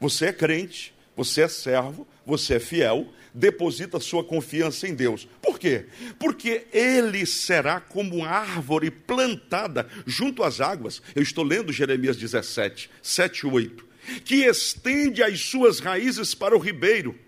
[0.00, 5.28] Você é crente, você é servo, você é fiel, deposita sua confiança em Deus.
[5.40, 5.86] Por quê?
[6.18, 11.00] Porque ele será como uma árvore plantada junto às águas.
[11.14, 13.89] Eu estou lendo Jeremias 17, 7 e 8
[14.24, 17.18] que estende as suas raízes para o ribeiro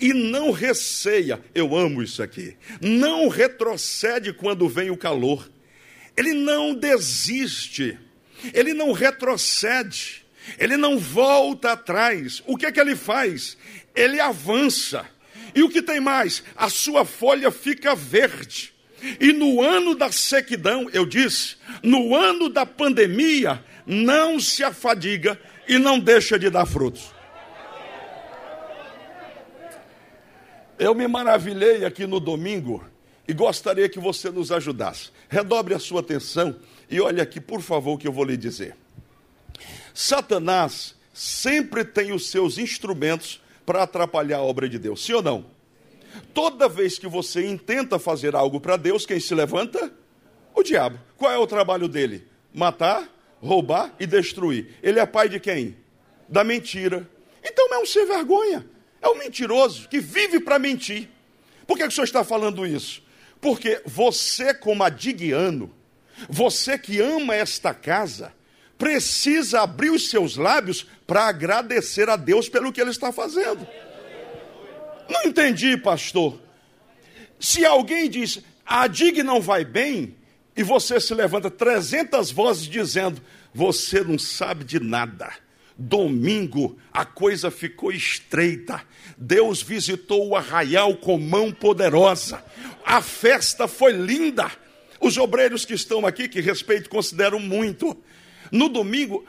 [0.00, 5.50] e não receia, eu amo isso aqui, não retrocede quando vem o calor,
[6.16, 7.98] ele não desiste,
[8.52, 10.24] ele não retrocede,
[10.58, 12.42] ele não volta atrás.
[12.46, 13.56] O que é que ele faz?
[13.94, 15.06] Ele avança.
[15.54, 16.42] E o que tem mais?
[16.54, 18.72] A sua folha fica verde.
[19.20, 25.38] E no ano da sequidão, eu disse, no ano da pandemia, não se afadiga
[25.68, 27.12] e não deixa de dar frutos.
[30.78, 32.84] Eu me maravilhei aqui no domingo
[33.26, 35.10] e gostaria que você nos ajudasse.
[35.28, 36.56] Redobre a sua atenção
[36.90, 38.76] e olhe aqui, por favor, o que eu vou lhe dizer.
[39.92, 45.46] Satanás sempre tem os seus instrumentos para atrapalhar a obra de Deus, sim ou não?
[46.32, 49.92] Toda vez que você intenta fazer algo para Deus, quem se levanta?
[50.54, 50.98] O diabo.
[51.16, 52.26] Qual é o trabalho dele?
[52.52, 53.08] Matar,
[53.44, 54.74] roubar e destruir.
[54.82, 55.76] Ele é pai de quem?
[56.28, 57.08] Da mentira.
[57.42, 58.66] Então é um sem vergonha.
[59.00, 61.08] É um mentiroso que vive para mentir.
[61.66, 63.02] Por que, que o senhor está falando isso?
[63.40, 65.72] Porque você, como adigiano,
[66.28, 68.32] você que ama esta casa,
[68.78, 73.66] precisa abrir os seus lábios para agradecer a Deus pelo que ele está fazendo.
[75.08, 76.40] Não entendi, pastor.
[77.38, 80.16] Se alguém diz, a DIG não vai bem,
[80.56, 83.20] e você se levanta 300 vozes dizendo:
[83.52, 85.32] Você não sabe de nada.
[85.76, 88.82] Domingo a coisa ficou estreita.
[89.18, 92.42] Deus visitou o arraial com mão poderosa.
[92.84, 94.50] A festa foi linda.
[95.00, 97.96] Os obreiros que estão aqui, que respeito, consideram muito.
[98.52, 99.24] No domingo,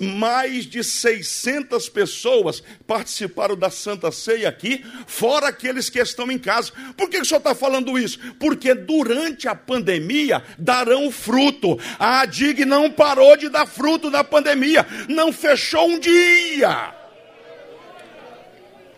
[0.00, 6.72] mais de 600 pessoas participaram da Santa Ceia aqui, fora aqueles que estão em casa.
[6.96, 8.18] Por que o senhor está falando isso?
[8.38, 11.78] Porque durante a pandemia darão fruto.
[11.98, 16.94] A ADIG não parou de dar fruto da pandemia, não fechou um dia.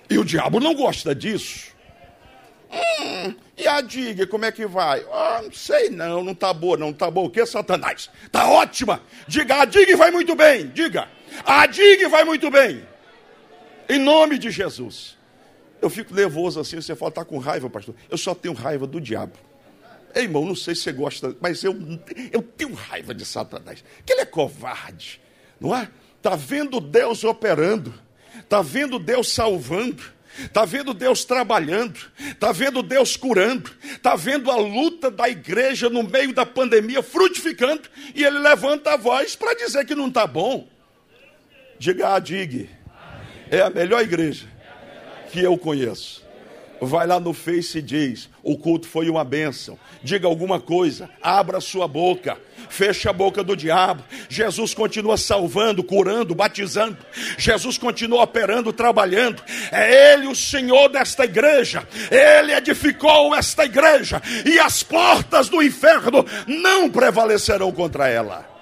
[0.09, 1.76] E o diabo não gosta disso.
[2.71, 5.05] Hum, e a diga, como é que vai?
[5.13, 7.29] Ah, não sei não, não está boa, não está boa.
[7.29, 8.11] O que, Satanás?
[8.25, 9.01] Está ótima.
[9.27, 10.69] Diga, a diga vai muito bem.
[10.69, 11.09] Diga,
[11.45, 12.87] a diga vai muito bem.
[13.89, 15.17] Em nome de Jesus.
[15.81, 17.95] Eu fico nervoso assim, você fala, está com raiva, pastor?
[18.11, 19.35] Eu só tenho raiva do diabo.
[20.15, 21.77] Ei, irmão, não sei se você gosta, mas eu,
[22.33, 23.85] eu tenho raiva de Satanás.
[24.05, 25.21] Que ele é covarde,
[25.61, 25.89] não é?
[26.17, 27.95] Está vendo Deus operando,
[28.39, 34.57] está vendo Deus salvando está vendo Deus trabalhando, está vendo Deus curando, está vendo a
[34.57, 39.85] luta da igreja no meio da pandemia frutificando, e ele levanta a voz para dizer
[39.87, 40.69] que não está bom.
[41.79, 42.69] Diga, ah, diga,
[43.51, 44.47] é a melhor igreja
[45.31, 46.26] que eu conheço.
[46.81, 49.79] Vai lá no Face e diz: o culto foi uma bênção.
[50.03, 54.05] Diga alguma coisa, abra sua boca, feche a boca do diabo.
[54.29, 56.99] Jesus continua salvando, curando, batizando.
[57.39, 59.43] Jesus continua operando, trabalhando.
[59.73, 61.87] É Ele o Senhor desta igreja.
[62.11, 64.21] Ele edificou esta igreja.
[64.45, 68.56] E as portas do inferno não prevalecerão contra ela.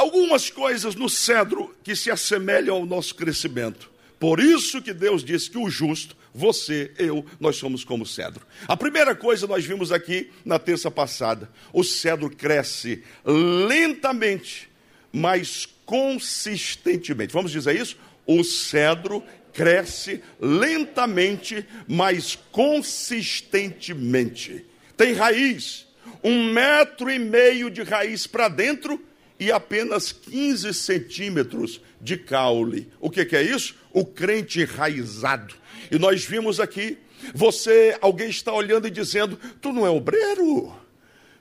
[0.00, 3.90] Algumas coisas no cedro que se assemelham ao nosso crescimento.
[4.18, 8.46] Por isso que Deus diz que o justo, você, eu, nós somos como cedro.
[8.66, 14.68] A primeira coisa nós vimos aqui na terça passada: o cedro cresce lentamente,
[15.12, 17.34] mas consistentemente.
[17.34, 17.96] Vamos dizer isso?
[18.26, 19.22] O cedro
[19.52, 24.64] cresce lentamente, mas consistentemente.
[24.96, 25.86] Tem raiz,
[26.24, 29.09] um metro e meio de raiz para dentro
[29.40, 32.92] e apenas 15 centímetros de caule.
[33.00, 33.74] O que, que é isso?
[33.90, 35.54] O crente enraizado.
[35.90, 36.98] E nós vimos aqui,
[37.34, 40.72] você, alguém está olhando e dizendo, tu não é obreiro?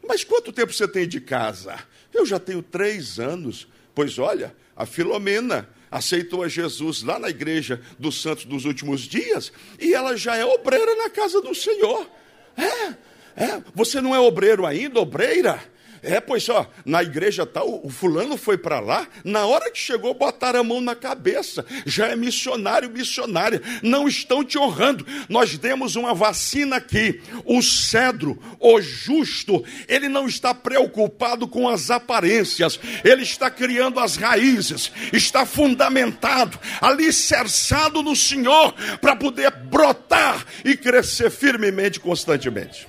[0.07, 1.77] Mas quanto tempo você tem de casa?
[2.13, 3.67] Eu já tenho três anos.
[3.93, 9.51] Pois olha, a Filomena aceitou a Jesus lá na igreja dos santos dos últimos dias
[9.77, 12.09] e ela já é obreira na casa do Senhor.
[12.55, 13.63] É, é.
[13.75, 15.61] Você não é obreiro ainda, obreira?
[16.01, 20.13] É, pois ó, na igreja tal, o fulano foi para lá, na hora que chegou,
[20.13, 21.65] botaram a mão na cabeça.
[21.85, 23.61] Já é missionário, missionária.
[23.81, 25.05] Não estão te honrando.
[25.27, 27.21] Nós demos uma vacina aqui.
[27.45, 34.15] O cedro, o justo, ele não está preocupado com as aparências, ele está criando as
[34.15, 42.88] raízes, está fundamentado, alicerçado no Senhor, para poder brotar e crescer firmemente, constantemente.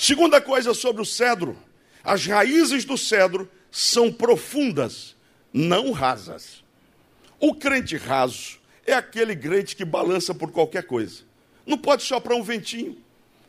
[0.00, 1.54] Segunda coisa sobre o cedro:
[2.02, 5.14] as raízes do cedro são profundas,
[5.52, 6.64] não rasas.
[7.38, 11.20] O crente raso é aquele crente que balança por qualquer coisa.
[11.66, 12.96] Não pode soprar um ventinho.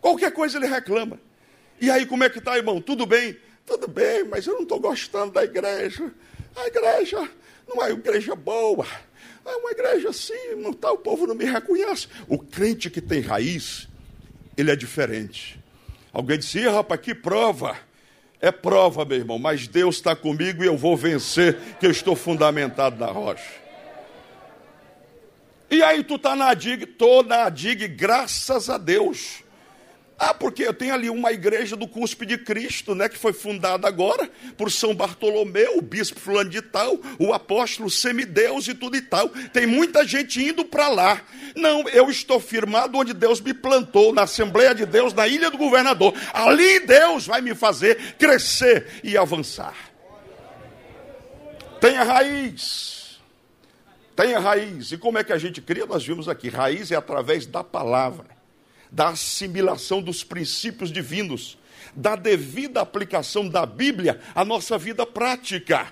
[0.02, 1.22] Qualquer coisa ele reclama.
[1.80, 2.82] E aí, como é que está, irmão?
[2.82, 3.38] Tudo bem?
[3.66, 6.12] Tudo bem, mas eu não estou gostando da igreja.
[6.54, 7.32] A igreja
[7.66, 8.86] não é uma igreja boa.
[9.45, 12.10] É uma igreja assim, não tá, o povo não me reconhece.
[12.28, 13.88] O crente que tem raiz,
[14.58, 15.61] ele é diferente.
[16.14, 17.78] Alguém disse, rapaz, que prova.
[18.39, 22.16] É prova, meu irmão, mas Deus está comigo e eu vou vencer, que eu estou
[22.16, 23.62] fundamentado na rocha.
[25.70, 29.43] E aí tu está na DIG, estou na DIG, graças a Deus.
[30.24, 33.88] Ah, porque eu tenho ali uma igreja do Cuspe de Cristo, né, que foi fundada
[33.88, 39.01] agora por São Bartolomeu, o bispo fulano de tal, o apóstolo semideus e tudo e
[39.01, 39.30] tal.
[39.51, 41.19] Tem muita gente indo para lá.
[41.55, 45.57] Não, eu estou firmado onde Deus me plantou, na Assembleia de Deus, na Ilha do
[45.57, 46.13] Governador.
[46.32, 49.76] Ali Deus vai me fazer crescer e avançar.
[51.80, 53.19] Tenha raiz.
[54.15, 54.91] Tenha raiz.
[54.91, 55.88] E como é que a gente cria?
[55.88, 58.40] Nós vimos aqui, raiz é através da palavra
[58.91, 61.57] da assimilação dos princípios divinos,
[61.95, 65.91] da devida aplicação da Bíblia à nossa vida prática.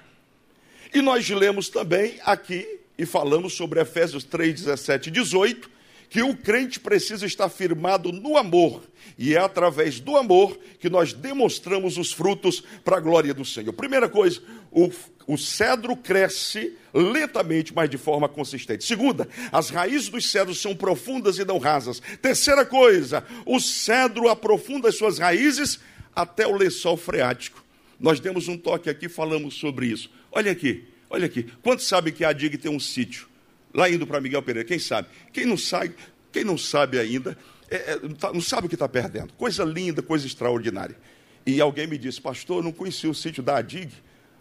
[0.94, 5.70] E nós lemos também aqui, e falamos sobre Efésios 3, 17 e 18,
[6.10, 8.82] que o crente precisa estar firmado no amor,
[9.18, 13.72] e é através do amor que nós demonstramos os frutos para a glória do Senhor.
[13.74, 14.42] Primeira coisa,
[14.72, 14.90] o,
[15.30, 18.84] o cedro cresce lentamente, mas de forma consistente.
[18.84, 22.02] Segunda, as raízes dos cedros são profundas e não rasas.
[22.20, 25.80] Terceira coisa, o cedro aprofunda as suas raízes
[26.16, 27.64] até o lençol freático.
[28.00, 30.10] Nós demos um toque aqui, falamos sobre isso.
[30.32, 31.44] Olha aqui, olha aqui.
[31.62, 33.28] Quantos sabem que a DIG tem um sítio?
[33.72, 35.10] Lá indo para Miguel Pereira, quem sabe?
[35.32, 35.94] Quem não sabe,
[36.32, 37.38] quem não sabe ainda,
[37.70, 39.32] é, é, tá, não sabe o que está perdendo.
[39.34, 40.98] Coisa linda, coisa extraordinária.
[41.46, 43.92] E alguém me disse, pastor, eu não conhecia o sítio da Adig.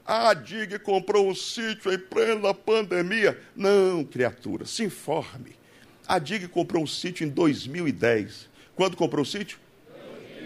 [0.09, 3.39] A Adig comprou um sítio em plena pandemia.
[3.55, 5.55] Não, criatura, se informe.
[6.07, 8.49] A Adig comprou um sítio em 2010.
[8.75, 9.59] Quando comprou o sítio?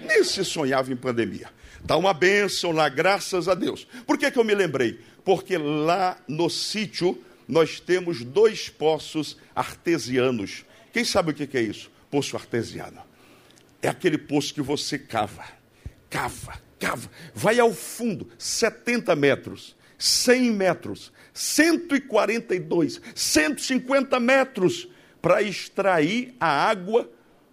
[0.05, 1.49] Nem se sonhava em pandemia.
[1.81, 3.87] Está uma bênção lá, graças a Deus.
[4.05, 4.99] Por que, que eu me lembrei?
[5.25, 10.65] Porque lá no sítio nós temos dois poços artesianos.
[10.93, 11.89] Quem sabe o que, que é isso?
[12.11, 13.01] Poço artesiano.
[13.81, 15.45] É aquele poço que você cava,
[16.11, 24.89] cava, cava, vai ao fundo, 70 metros, 100 metros, 142, 150 metros,
[25.21, 27.09] para extrair a água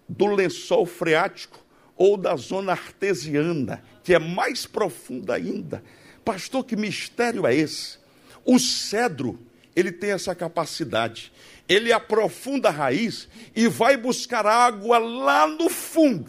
[0.08, 1.64] do lençol freático
[1.96, 5.80] ou da zona artesiana, que é mais profunda ainda.
[6.24, 7.98] Pastor, que mistério é esse?
[8.44, 9.38] O cedro,
[9.76, 11.32] ele tem essa capacidade.
[11.68, 16.28] Ele aprofunda a raiz e vai buscar água lá no fundo,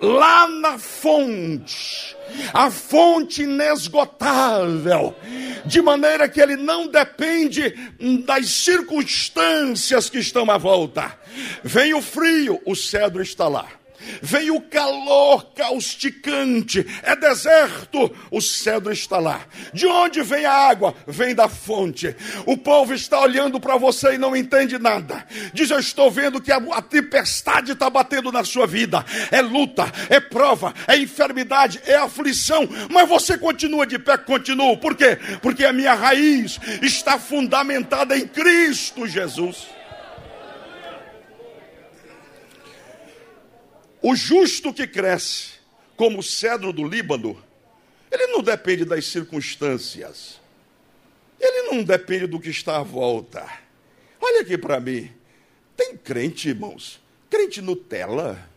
[0.00, 2.16] lá na fonte,
[2.52, 5.14] a fonte inesgotável,
[5.64, 7.74] de maneira que ele não depende
[8.24, 11.18] das circunstâncias que estão à volta.
[11.62, 13.79] Vem o frio, o cedro está lá.
[14.22, 19.40] Vem o calor causticante, é deserto, o cedro está lá.
[19.72, 20.94] De onde vem a água?
[21.06, 22.14] Vem da fonte.
[22.46, 25.26] O povo está olhando para você e não entende nada.
[25.52, 29.04] Diz: Eu estou vendo que a, a tempestade está batendo na sua vida.
[29.30, 32.68] É luta, é prova, é enfermidade, é aflição.
[32.90, 34.76] Mas você continua de pé, continua.
[34.76, 35.18] Por quê?
[35.42, 39.79] Porque a minha raiz está fundamentada em Cristo Jesus.
[44.02, 45.52] O justo que cresce
[45.96, 47.42] como o cedro do Líbano,
[48.10, 50.40] ele não depende das circunstâncias.
[51.38, 53.46] Ele não depende do que está à volta.
[54.20, 55.10] Olha aqui para mim.
[55.76, 57.00] Tem crente, irmãos.
[57.28, 58.48] Crente Nutella.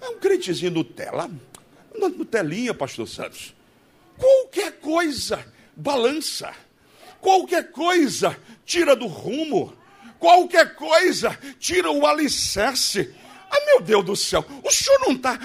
[0.00, 1.30] É um crentezinho Nutella.
[1.94, 3.54] Nutelinha, pastor Santos.
[4.18, 5.44] Qualquer coisa
[5.76, 6.52] balança.
[7.20, 9.74] Qualquer coisa tira do rumo.
[10.18, 13.14] Qualquer coisa tira o alicerce.
[13.54, 15.38] Ah, meu Deus do céu, o senhor não está,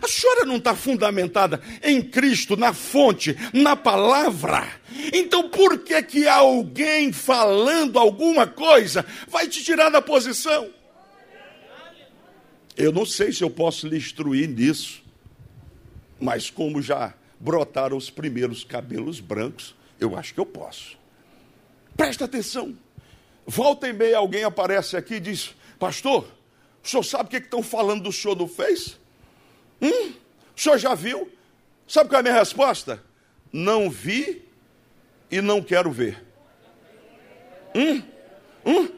[0.00, 4.68] a senhora não está fundamentada em Cristo, na fonte, na palavra.
[5.12, 10.70] Então por que que alguém falando alguma coisa vai te tirar da posição?
[12.76, 15.02] Eu não sei se eu posso lhe instruir nisso,
[16.20, 20.96] mas como já brotaram os primeiros cabelos brancos, eu acho que eu posso.
[21.96, 22.76] Presta atenção.
[23.44, 26.37] Volta e meia alguém aparece aqui e diz: Pastor,
[26.88, 28.96] o senhor sabe o que estão falando do senhor no Face?
[29.80, 30.12] Hum?
[30.56, 31.30] O senhor já viu?
[31.86, 33.02] Sabe qual é a minha resposta?
[33.52, 34.42] Não vi
[35.30, 36.24] e não quero ver.
[37.74, 38.02] Hum?
[38.64, 38.88] Hum?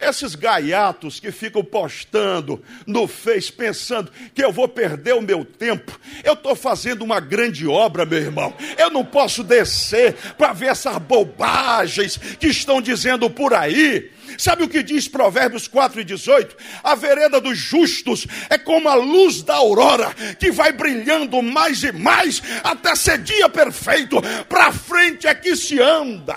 [0.00, 5.98] Esses gaiatos que ficam postando no Face, pensando que eu vou perder o meu tempo.
[6.24, 8.52] Eu estou fazendo uma grande obra, meu irmão.
[8.76, 14.10] Eu não posso descer para ver essas bobagens que estão dizendo por aí.
[14.36, 16.56] Sabe o que diz Provérbios 4 e 18?
[16.82, 21.92] A vereda dos justos é como a luz da aurora, que vai brilhando mais e
[21.92, 24.20] mais até ser dia perfeito.
[24.48, 26.36] Para frente é que se anda.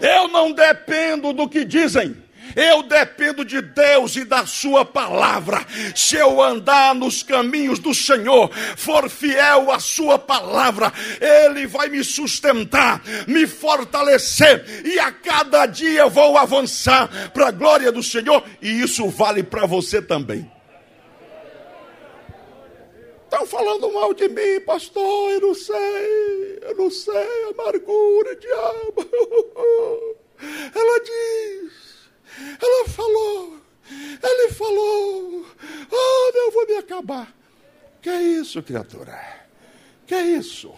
[0.00, 2.16] Eu não dependo do que dizem.
[2.54, 5.64] Eu dependo de Deus e da Sua palavra.
[5.94, 12.02] Se eu andar nos caminhos do Senhor, for fiel à Sua palavra, Ele vai me
[12.02, 18.82] sustentar, me fortalecer, e a cada dia vou avançar para a glória do Senhor, e
[18.82, 20.50] isso vale para você também.
[23.24, 29.08] Estão falando mal de mim, pastor, eu não sei, eu não sei, amargura, diabo.
[30.74, 31.89] Ela diz
[32.60, 33.60] ela falou,
[33.90, 35.46] ele falou,
[35.90, 37.34] oh, eu vou me acabar.
[38.00, 39.18] Que é isso, criatura?
[40.06, 40.72] Que é isso?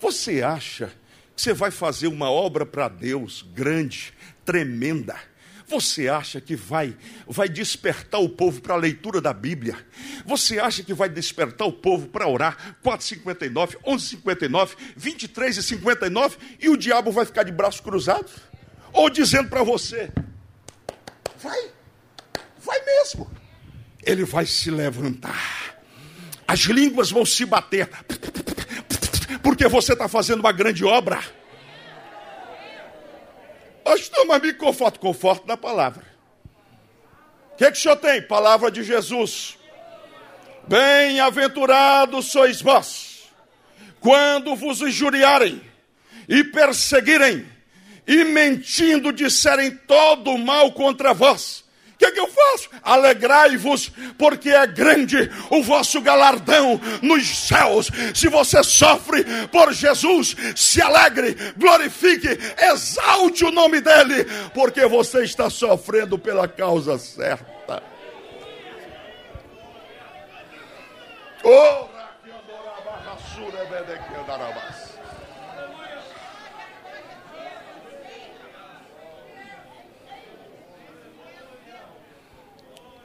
[0.00, 0.92] Você acha
[1.36, 5.16] que você vai fazer uma obra para Deus grande, tremenda?
[5.66, 6.96] Você acha que vai
[7.26, 9.76] vai despertar o povo para a leitura da Bíblia?
[10.26, 12.76] Você acha que vai despertar o povo para orar?
[12.84, 18.30] 4:59, 11:59, 23 e 59 e o diabo vai ficar de braço cruzado?
[18.92, 20.12] Ou dizendo para você:
[21.44, 21.70] Vai,
[22.56, 23.30] vai mesmo.
[24.02, 25.76] Ele vai se levantar.
[26.48, 27.86] As línguas vão se bater.
[29.42, 31.22] Porque você está fazendo uma grande obra.
[33.84, 36.02] Pastor, mas me conforto, conforto na palavra.
[37.52, 38.22] O que, que o senhor tem?
[38.22, 39.58] Palavra de Jesus.
[40.66, 43.30] Bem-aventurados sois vós,
[44.00, 45.60] quando vos injuriarem
[46.26, 47.53] e perseguirem
[48.06, 52.68] e mentindo disserem todo mal contra vós, O que, que eu faço?
[52.82, 57.88] Alegrai-vos, porque é grande o vosso galardão nos céus.
[58.12, 62.28] Se você sofre por Jesus, se alegre, glorifique,
[62.58, 67.82] exalte o nome dele, porque você está sofrendo pela causa certa.
[71.44, 71.86] Oh,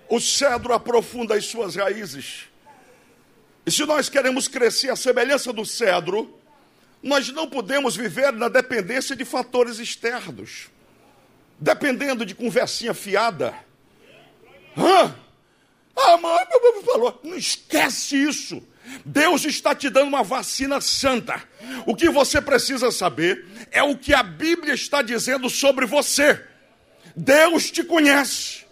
[0.10, 2.46] o cedro aprofunda as suas raízes.
[3.66, 6.40] E se nós queremos crescer à semelhança do cedro,
[7.02, 10.70] nós não podemos viver na dependência de fatores externos,
[11.60, 13.54] dependendo de conversinha fiada.
[14.76, 15.16] Hã?
[15.96, 16.46] Ah, mãe
[16.86, 18.64] falou, não esquece isso.
[19.06, 21.44] Deus está te dando uma vacina santa.
[21.86, 26.44] O que você precisa saber é o que a Bíblia está dizendo sobre você.
[27.16, 28.66] Deus te conhece.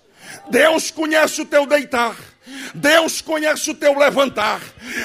[0.49, 2.15] Deus conhece o teu deitar.
[2.73, 4.61] Deus conhece o teu levantar,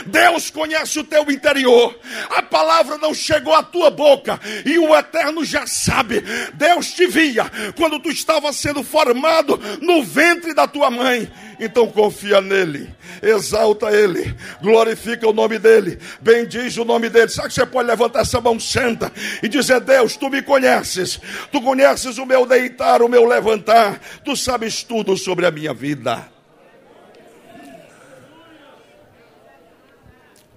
[0.06, 1.98] Deus conhece o teu interior.
[2.30, 6.22] A palavra não chegou à tua boca e o Eterno já sabe.
[6.54, 11.30] Deus te via quando tu estava sendo formado no ventre da tua mãe.
[11.60, 17.28] Então confia nele, exalta ele, glorifica o nome dele, bendiz o nome dele.
[17.28, 21.20] Sabe que você pode levantar essa mão santa e dizer: Deus, tu me conheces,
[21.52, 26.31] tu conheces o meu deitar, o meu levantar, tu sabes tudo sobre a minha vida.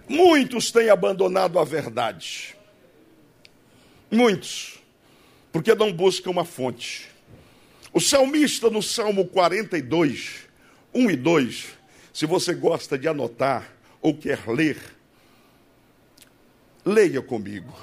[0.07, 2.55] Muitos têm abandonado a verdade.
[4.11, 4.79] Muitos.
[5.51, 7.07] Porque não buscam uma fonte.
[7.93, 10.47] O salmista, no Salmo 42,
[10.93, 11.65] 1 e 2,
[12.13, 14.77] se você gosta de anotar ou quer ler,
[16.85, 17.73] leia comigo.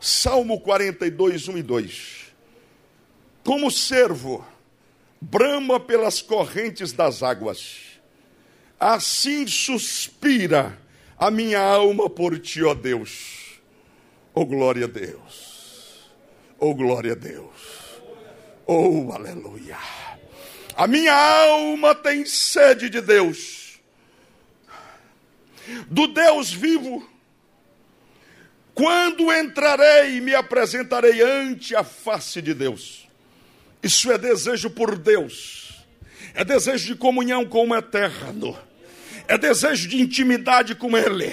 [0.00, 2.32] Salmo 42, 1 e 2.
[3.44, 4.46] Como servo
[5.20, 7.76] brama pelas correntes das águas,
[8.78, 10.79] assim suspira
[11.20, 13.60] a minha alma por ti, ó Deus.
[14.32, 16.08] Oh glória a Deus.
[16.58, 18.00] Oh glória a Deus.
[18.66, 19.76] Oh aleluia.
[20.74, 23.78] A minha alma tem sede de Deus.
[25.88, 27.06] Do Deus vivo.
[28.72, 33.06] Quando entrarei e me apresentarei ante a face de Deus.
[33.82, 35.84] Isso é desejo por Deus.
[36.32, 38.69] É desejo de comunhão com o eterno
[39.30, 41.32] é desejo de intimidade com Ele.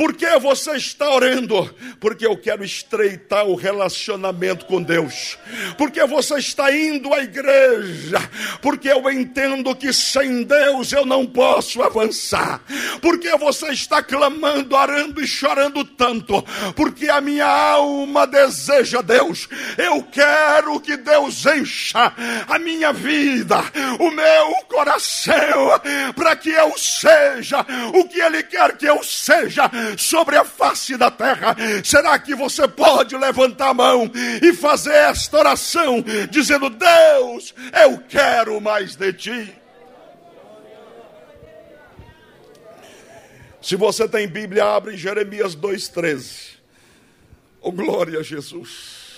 [0.00, 1.74] Por que você está orando?
[2.00, 5.36] Porque eu quero estreitar o relacionamento com Deus.
[5.76, 8.16] Porque você está indo à igreja.
[8.62, 12.62] Porque eu entendo que sem Deus eu não posso avançar.
[13.02, 16.42] Porque você está clamando, orando e chorando tanto.
[16.74, 19.50] Porque a minha alma deseja Deus.
[19.76, 22.10] Eu quero que Deus encha
[22.48, 23.58] a minha vida,
[23.98, 25.78] o meu coração,
[26.16, 27.60] para que eu seja
[27.92, 31.56] o que Ele quer que eu seja sobre a face da terra.
[31.84, 34.10] Será que você pode levantar a mão
[34.42, 39.60] e fazer esta oração, dizendo: Deus, eu quero mais de ti?
[43.62, 46.56] Se você tem Bíblia, abre Jeremias 2,13.
[47.60, 49.10] Oh, glória a Jesus.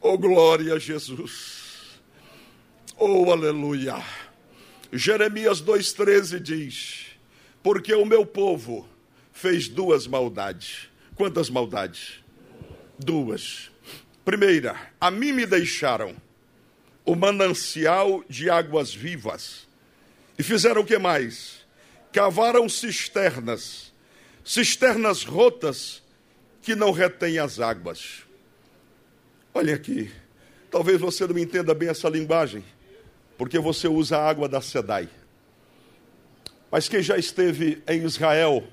[0.00, 2.00] Oh, glória a Jesus.
[2.98, 4.02] Oh, aleluia.
[4.92, 7.06] Jeremias 2,13 diz:
[7.62, 8.88] Porque o meu povo
[9.40, 10.90] fez duas maldades.
[11.16, 12.22] Quantas maldades?
[12.98, 13.70] Duas.
[14.22, 16.14] Primeira, a mim me deixaram
[17.06, 19.66] o manancial de águas vivas.
[20.38, 21.66] E fizeram o que mais?
[22.12, 23.92] Cavaram cisternas,
[24.44, 26.02] cisternas rotas
[26.60, 28.24] que não retêm as águas.
[29.54, 30.12] Olha aqui,
[30.70, 32.62] talvez você não entenda bem essa linguagem,
[33.38, 35.08] porque você usa a água da Sedai.
[36.70, 38.68] Mas quem já esteve em Israel,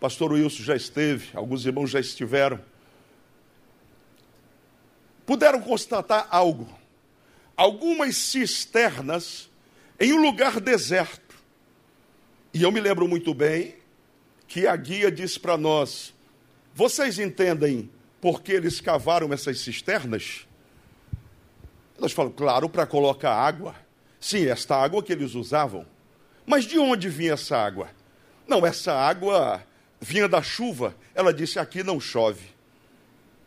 [0.00, 2.60] Pastor Wilson já esteve, alguns irmãos já estiveram.
[5.24, 6.68] Puderam constatar algo.
[7.56, 9.50] Algumas cisternas
[9.98, 11.34] em um lugar deserto.
[12.52, 13.74] E eu me lembro muito bem
[14.46, 16.14] que a guia disse para nós:
[16.74, 17.90] vocês entendem
[18.20, 20.46] por que eles cavaram essas cisternas?
[21.98, 23.74] Nós falamos, claro, para colocar água.
[24.20, 25.86] Sim, esta água que eles usavam.
[26.44, 27.88] Mas de onde vinha essa água?
[28.46, 29.64] Não, essa água
[30.00, 32.48] vinha da chuva, ela disse: aqui não chove.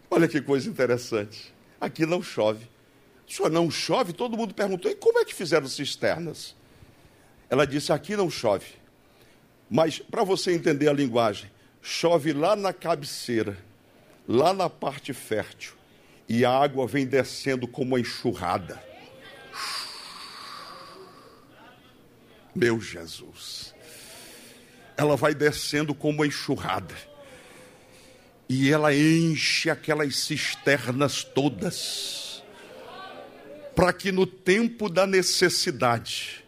[0.10, 1.54] Olha que coisa interessante.
[1.80, 2.68] Aqui não chove.
[3.28, 4.14] Só não chove?
[4.14, 6.56] Todo mundo perguntou: e como é que fizeram cisternas?
[7.50, 8.80] Ela disse: aqui não chove.
[9.70, 11.50] Mas, para você entender a linguagem,
[11.82, 13.58] chove lá na cabeceira,
[14.28, 15.74] lá na parte fértil,
[16.28, 18.84] e a água vem descendo como uma enxurrada.
[22.56, 23.76] Meu Jesus.
[25.00, 26.93] Ela vai descendo como enxurrada.
[28.50, 32.43] E ela enche aquelas cisternas todas.
[33.74, 36.43] Para que no tempo da necessidade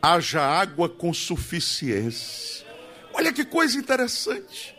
[0.00, 2.64] haja água com suficiência.
[3.12, 4.76] Olha que coisa interessante.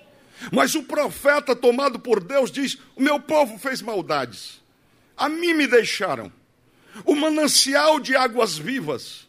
[0.50, 4.62] Mas o profeta tomado por Deus diz: O meu povo fez maldades,
[5.18, 6.32] a mim me deixaram
[7.04, 9.28] o manancial de águas vivas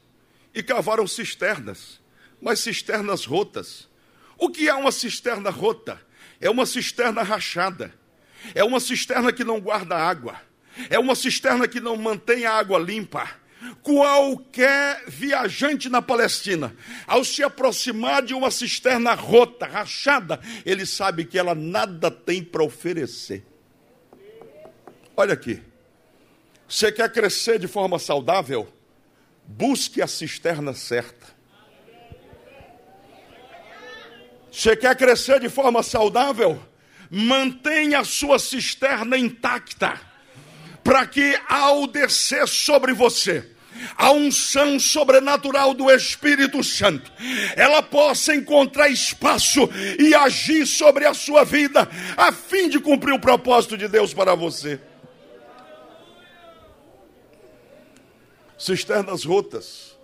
[0.55, 1.98] e cavaram cisternas,
[2.41, 3.89] mas cisternas rotas.
[4.37, 6.01] O que é uma cisterna rota?
[6.41, 7.93] É uma cisterna rachada,
[8.55, 10.41] é uma cisterna que não guarda água,
[10.89, 13.29] é uma cisterna que não mantém a água limpa.
[13.83, 16.77] Qualquer viajante na Palestina,
[17.09, 22.63] ao se aproximar de uma cisterna rota, rachada, ele sabe que ela nada tem para
[22.63, 23.45] oferecer.
[25.17, 25.61] Olha aqui.
[26.69, 28.73] Você quer crescer de forma saudável?
[29.45, 31.38] Busque a cisterna certa.
[34.59, 36.61] Você quer crescer de forma saudável?
[37.09, 40.01] Mantenha a sua cisterna intacta,
[40.83, 43.49] para que ao descer sobre você,
[43.97, 47.09] a unção sobrenatural do Espírito Santo,
[47.55, 53.21] ela possa encontrar espaço e agir sobre a sua vida, a fim de cumprir o
[53.21, 54.81] propósito de Deus para você.
[58.59, 59.97] cisternas rotas,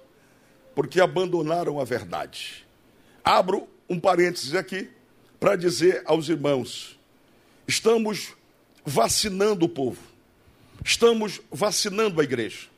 [0.77, 2.65] porque abandonaram a verdade.
[3.25, 4.91] Abro um parênteses aqui
[5.39, 6.99] para dizer aos irmãos:
[7.67, 8.33] estamos
[8.85, 10.01] vacinando o povo,
[10.85, 12.69] estamos vacinando a igreja.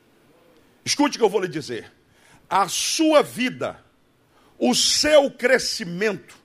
[0.83, 1.91] Escute o que eu vou lhe dizer:
[2.49, 3.79] a sua vida,
[4.57, 6.37] o seu crescimento,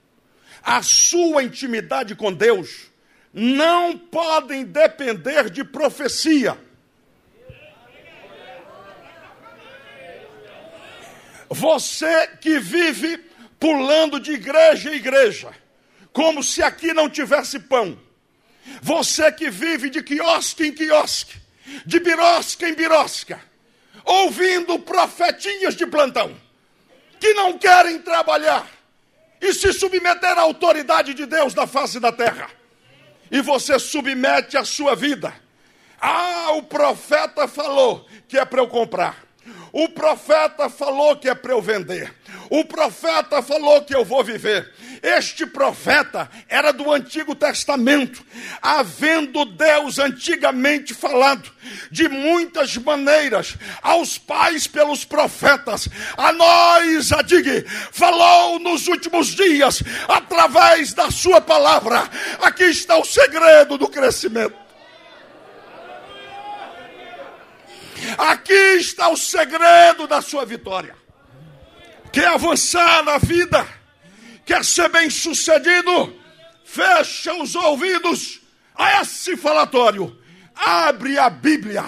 [0.63, 2.91] a sua intimidade com Deus,
[3.33, 6.59] não podem depender de profecia.
[11.49, 13.32] Você que vive
[13.63, 15.55] pulando de igreja em igreja,
[16.13, 17.97] como se aqui não tivesse pão.
[18.83, 21.41] Você que vive de quiosque em quiosque,
[21.87, 23.41] de birosca em birosca,
[24.05, 26.37] ouvindo profetinhas de plantão,
[27.21, 28.67] que não querem trabalhar
[29.41, 32.51] e se submeter à autoridade de Deus na face da terra.
[33.31, 35.33] E você submete a sua vida.
[36.01, 39.25] Ah, o profeta falou que é para eu comprar.
[39.73, 42.15] O profeta falou que é para eu vender.
[42.51, 44.71] O profeta falou que eu vou viver.
[45.03, 48.25] Este profeta era do Antigo Testamento,
[48.61, 51.51] havendo Deus antigamente falado
[51.91, 59.83] de muitas maneiras aos pais pelos profetas, a nós, a Dig, falou nos últimos dias
[60.07, 62.09] através da sua palavra.
[62.43, 64.62] Aqui está o segredo do crescimento.
[68.19, 70.95] Aqui está o segredo da sua vitória.
[72.13, 73.67] Quer avançar na vida?
[74.45, 76.15] Quer ser bem sucedido?
[76.65, 78.41] Fecha os ouvidos
[78.75, 80.17] a esse falatório.
[80.55, 81.85] Abre a Bíblia.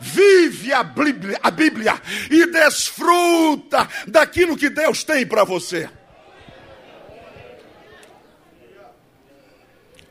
[0.00, 2.00] Vive a Bíblia, a Bíblia
[2.30, 5.88] e desfruta daquilo que Deus tem para você.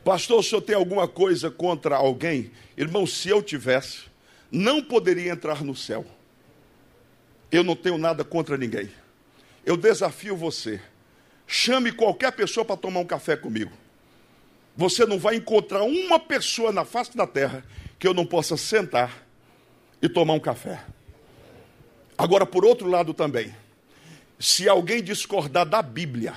[0.03, 2.51] Pastor, o senhor tem alguma coisa contra alguém?
[2.75, 4.12] Irmão, se eu tivesse,
[4.53, 6.05] não poderia entrar no céu.
[7.51, 8.87] Eu não tenho nada contra ninguém.
[9.65, 10.79] Eu desafio você.
[11.47, 13.71] Chame qualquer pessoa para tomar um café comigo.
[14.77, 17.65] Você não vai encontrar uma pessoa na face da terra
[17.97, 19.25] que eu não possa sentar
[19.99, 20.83] e tomar um café.
[22.15, 23.55] Agora, por outro lado também,
[24.39, 26.35] se alguém discordar da Bíblia,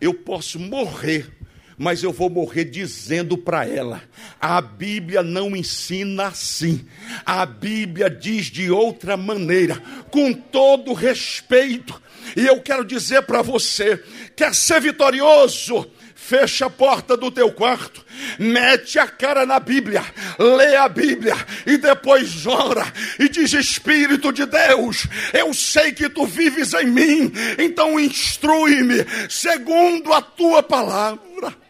[0.00, 1.30] eu posso morrer
[1.76, 4.02] mas eu vou morrer dizendo para ela:
[4.40, 6.86] a Bíblia não ensina assim,
[7.24, 12.02] a Bíblia diz de outra maneira, com todo respeito.
[12.36, 14.02] E eu quero dizer para você:
[14.36, 15.90] quer ser vitorioso?
[16.24, 18.02] fecha a porta do teu quarto,
[18.38, 20.02] mete a cara na Bíblia,
[20.38, 26.24] lê a Bíblia e depois ora e diz: Espírito de Deus, eu sei que tu
[26.24, 31.63] vives em mim, então instrui-me segundo a tua palavra.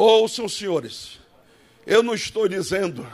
[0.00, 1.18] Ouçam, senhores,
[1.84, 3.04] eu não estou dizendo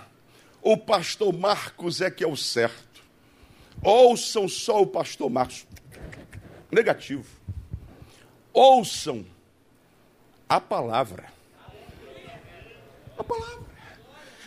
[0.61, 3.03] o pastor Marcos é que é o certo.
[3.82, 5.66] Ouçam só o pastor Marcos.
[6.70, 7.24] Negativo.
[8.53, 9.24] Ouçam
[10.47, 11.32] a palavra.
[13.16, 13.64] A palavra.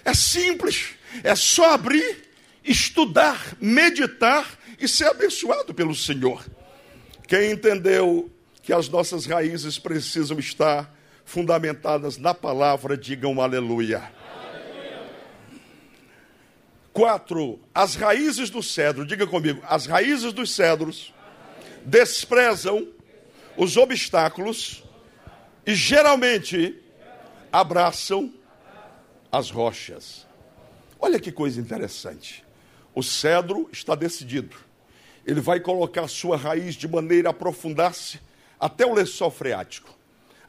[0.05, 0.93] É simples.
[1.23, 2.29] É só abrir,
[2.63, 6.45] estudar, meditar e ser abençoado pelo Senhor.
[7.27, 8.31] Quem entendeu
[8.61, 10.95] que as nossas raízes precisam estar
[11.27, 13.97] fundamentadas na palavra, digam aleluia.
[13.97, 15.09] aleluia.
[16.93, 21.13] Quatro, as raízes do cedro, diga comigo, as raízes dos cedros
[21.83, 22.87] desprezam
[23.57, 24.85] os obstáculos
[25.65, 26.81] e geralmente
[27.51, 28.33] abraçam
[29.29, 30.25] as rochas.
[30.97, 32.41] Olha que coisa interessante.
[32.95, 34.55] O cedro está decidido.
[35.25, 38.17] Ele vai colocar sua raiz de maneira a aprofundar-se
[38.57, 39.96] até o lençol freático,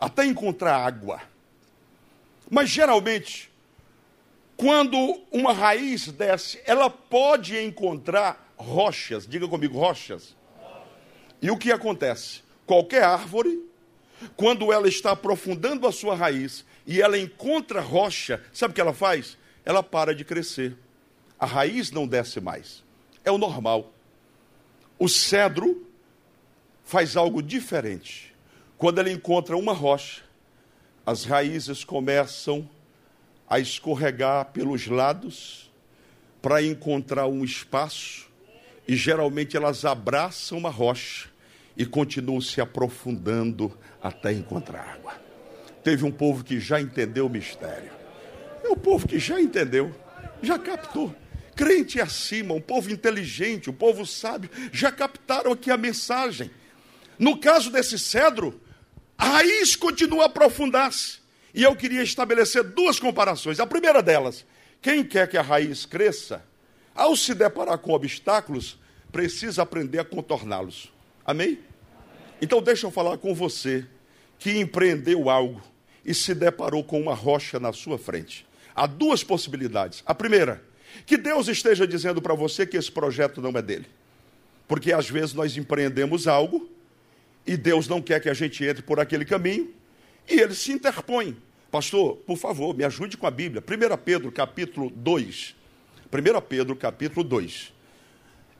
[0.00, 1.20] até encontrar água.
[2.50, 3.50] Mas geralmente,
[4.56, 4.96] quando
[5.30, 10.36] uma raiz desce, ela pode encontrar rochas, diga comigo, rochas.
[11.40, 12.42] E o que acontece?
[12.66, 13.62] Qualquer árvore,
[14.36, 18.92] quando ela está aprofundando a sua raiz e ela encontra rocha, sabe o que ela
[18.92, 19.38] faz?
[19.64, 20.76] Ela para de crescer.
[21.38, 22.82] A raiz não desce mais.
[23.24, 23.92] É o normal.
[24.98, 25.86] O cedro
[26.84, 28.34] faz algo diferente.
[28.78, 30.22] Quando ele encontra uma rocha,
[31.04, 32.70] as raízes começam
[33.50, 35.68] a escorregar pelos lados
[36.40, 38.28] para encontrar um espaço
[38.86, 41.28] e geralmente elas abraçam uma rocha
[41.76, 45.14] e continuam se aprofundando até encontrar água.
[45.82, 47.90] Teve um povo que já entendeu o mistério.
[48.62, 49.92] É o povo que já entendeu,
[50.40, 51.12] já captou.
[51.56, 56.48] Crente acima, um povo inteligente, um povo sábio, já captaram aqui a mensagem.
[57.18, 58.60] No caso desse cedro,
[59.18, 61.18] a raiz continua a aprofundar-se.
[61.52, 63.58] E eu queria estabelecer duas comparações.
[63.58, 64.46] A primeira delas,
[64.80, 66.44] quem quer que a raiz cresça,
[66.94, 68.78] ao se deparar com obstáculos,
[69.10, 70.92] precisa aprender a contorná-los.
[71.26, 71.58] Amém?
[72.40, 73.84] Então, deixa eu falar com você
[74.38, 75.60] que empreendeu algo
[76.04, 78.46] e se deparou com uma rocha na sua frente.
[78.74, 80.02] Há duas possibilidades.
[80.06, 80.62] A primeira,
[81.04, 83.86] que Deus esteja dizendo para você que esse projeto não é dele.
[84.68, 86.70] Porque às vezes nós empreendemos algo
[87.48, 89.72] e Deus não quer que a gente entre por aquele caminho
[90.28, 91.34] e ele se interpõe.
[91.70, 93.64] Pastor, por favor, me ajude com a Bíblia.
[93.66, 95.56] 1 Pedro, capítulo 2.
[96.12, 97.72] 1 Pedro, capítulo 2.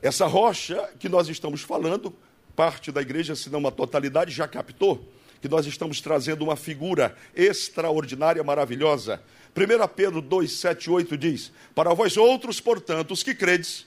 [0.01, 2.11] Essa rocha que nós estamos falando,
[2.55, 5.07] parte da igreja, se não uma totalidade, já captou
[5.39, 9.21] que nós estamos trazendo uma figura extraordinária, maravilhosa.
[9.55, 13.85] 1 Pedro 2, 7, 8 diz: Para vós outros, portanto, os que credes,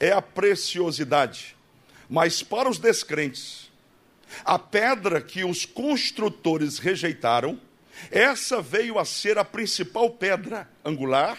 [0.00, 1.56] é a preciosidade,
[2.10, 3.61] mas para os descrentes,
[4.44, 7.60] a pedra que os construtores rejeitaram,
[8.10, 11.38] essa veio a ser a principal pedra angular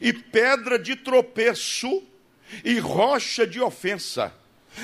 [0.00, 2.02] e pedra de tropeço
[2.64, 4.32] e rocha de ofensa.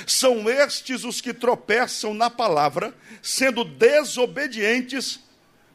[0.07, 5.21] São estes os que tropeçam na palavra, sendo desobedientes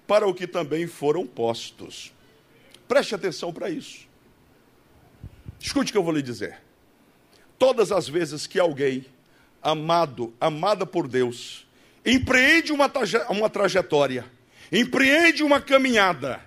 [0.07, 2.11] para o que também foram postos.
[2.87, 4.07] Preste atenção para isso.
[5.59, 6.59] Escute o que eu vou lhe dizer.
[7.59, 9.05] Todas as vezes que alguém
[9.61, 11.66] amado, amada por Deus,
[12.07, 12.89] empreende uma,
[13.29, 14.25] uma trajetória,
[14.71, 16.41] empreende uma caminhada,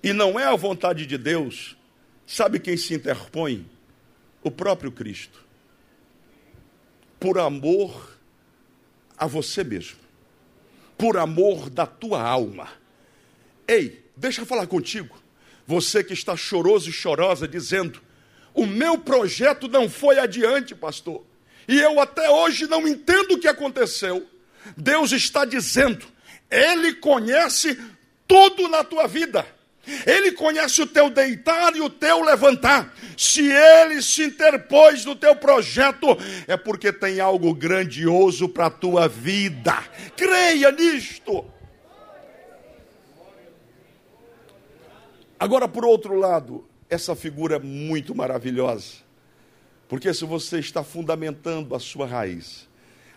[0.00, 1.76] e não é a vontade de Deus,
[2.24, 3.68] sabe quem se interpõe?
[4.44, 5.42] O próprio Cristo.
[7.18, 8.16] Por amor
[9.16, 9.98] a você mesmo,
[10.96, 12.68] por amor da tua alma.
[13.66, 15.16] Ei, deixa eu falar contigo,
[15.66, 18.02] você que está choroso e chorosa, dizendo:
[18.52, 21.24] O meu projeto não foi adiante, pastor,
[21.66, 24.28] e eu até hoje não entendo o que aconteceu.
[24.76, 26.06] Deus está dizendo,
[26.50, 27.78] Ele conhece
[28.26, 29.46] tudo na tua vida.
[30.06, 32.94] Ele conhece o teu deitar e o teu levantar.
[33.16, 36.06] Se ele se interpôs no teu projeto,
[36.46, 39.76] é porque tem algo grandioso para a tua vida.
[40.16, 41.44] Creia nisto.
[45.38, 49.04] Agora, por outro lado, essa figura é muito maravilhosa.
[49.88, 52.66] Porque se você está fundamentando a sua raiz,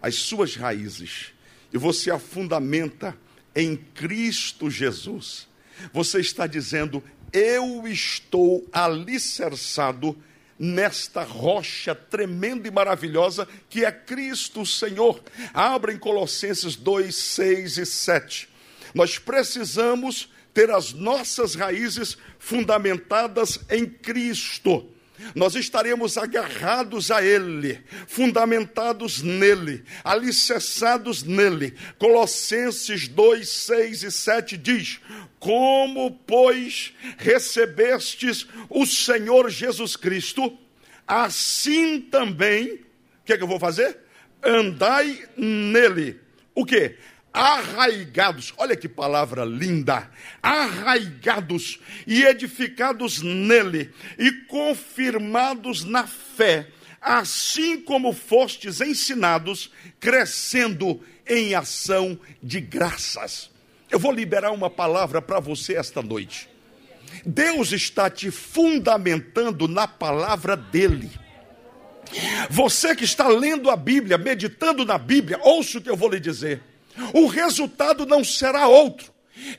[0.02, 1.34] as suas raízes,
[1.73, 3.18] e você a fundamenta
[3.56, 5.48] em Cristo Jesus,
[5.91, 10.18] você está dizendo: Eu estou alicerçado
[10.60, 15.22] nesta rocha tremenda e maravilhosa que é Cristo Senhor.
[15.53, 18.49] Abra em Colossenses 2, 6 e 7.
[18.94, 24.89] Nós precisamos ter as nossas raízes fundamentadas em Cristo
[25.34, 31.73] nós estaremos agarrados a Ele, fundamentados nele, alicerçados nele.
[31.98, 34.99] Colossenses 2, 6 e 7 diz:
[35.39, 40.57] Como, pois, recebestes o Senhor Jesus Cristo,
[41.07, 43.98] assim também, o que, é que eu vou fazer?
[44.44, 46.19] Andai nele.
[46.53, 46.95] O que?
[47.38, 50.10] Arraigados, olha que palavra linda,
[50.42, 56.68] arraigados e edificados nele e confirmados na fé,
[57.00, 63.52] assim como fostes ensinados, crescendo em ação de graças.
[63.90, 66.50] Eu vou liberar uma palavra para você esta noite.
[67.24, 71.12] Deus está te fundamentando na palavra dele.
[72.50, 76.20] Você que está lendo a Bíblia, meditando na Bíblia, ouça o que eu vou lhe
[76.20, 76.62] dizer.
[77.14, 79.11] O resultado não será outro.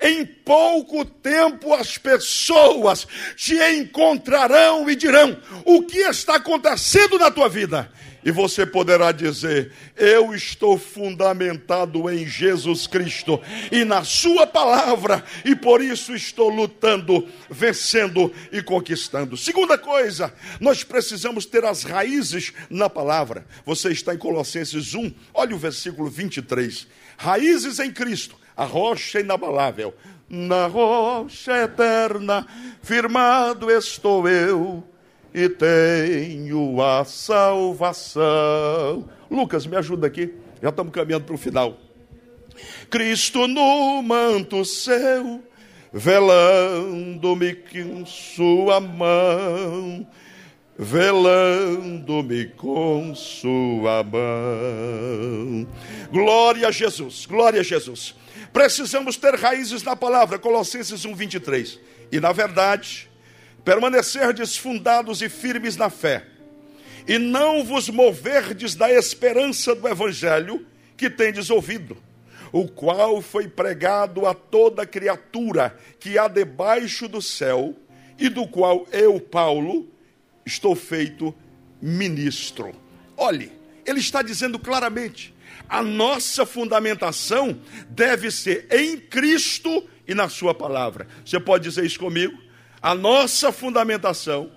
[0.02, 3.06] Em pouco tempo as pessoas
[3.36, 7.90] te encontrarão e dirão: o que está acontecendo na tua vida?
[8.24, 13.40] E você poderá dizer: Eu estou fundamentado em Jesus Cristo
[13.70, 19.36] e na Sua palavra, e por isso estou lutando, vencendo e conquistando.
[19.36, 23.46] Segunda coisa, nós precisamos ter as raízes na palavra.
[23.64, 26.86] Você está em Colossenses 1, olha o versículo 23.
[27.18, 29.92] Raízes em Cristo, a rocha inabalável.
[30.28, 32.46] Na rocha eterna,
[32.80, 34.84] firmado estou eu
[35.34, 38.22] e tenho a salvação.
[39.28, 40.32] Lucas, me ajuda aqui,
[40.62, 41.76] já estamos caminhando para o final.
[42.88, 45.42] Cristo no manto seu,
[45.92, 50.06] velando-me com sua mão,
[50.78, 55.66] velando-me com sua mão.
[56.12, 58.14] Glória a Jesus, glória a Jesus.
[58.52, 61.80] Precisamos ter raízes na palavra, Colossenses 1:23.
[62.12, 63.10] E na verdade,
[63.64, 66.24] permanecerdes fundados e firmes na fé,
[67.08, 70.64] e não vos moverdes da esperança do evangelho
[70.96, 71.96] que tendes ouvido,
[72.52, 77.74] o qual foi pregado a toda criatura que há debaixo do céu,
[78.18, 79.97] e do qual eu, Paulo,
[80.48, 81.34] estou feito
[81.80, 82.74] ministro.
[83.16, 83.52] Olhe,
[83.86, 85.34] ele está dizendo claramente:
[85.68, 87.58] a nossa fundamentação
[87.88, 91.06] deve ser em Cristo e na Sua palavra.
[91.24, 92.36] Você pode dizer isso comigo?
[92.80, 94.50] A nossa fundamentação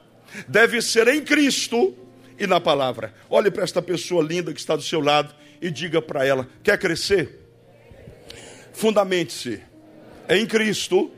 [0.47, 1.95] deve ser em Cristo
[2.39, 3.13] e na palavra.
[3.29, 6.79] Olhe para esta pessoa linda que está do seu lado e diga para ela: quer
[6.79, 7.39] crescer?
[8.73, 9.61] Fundamente-se
[10.29, 11.11] em Cristo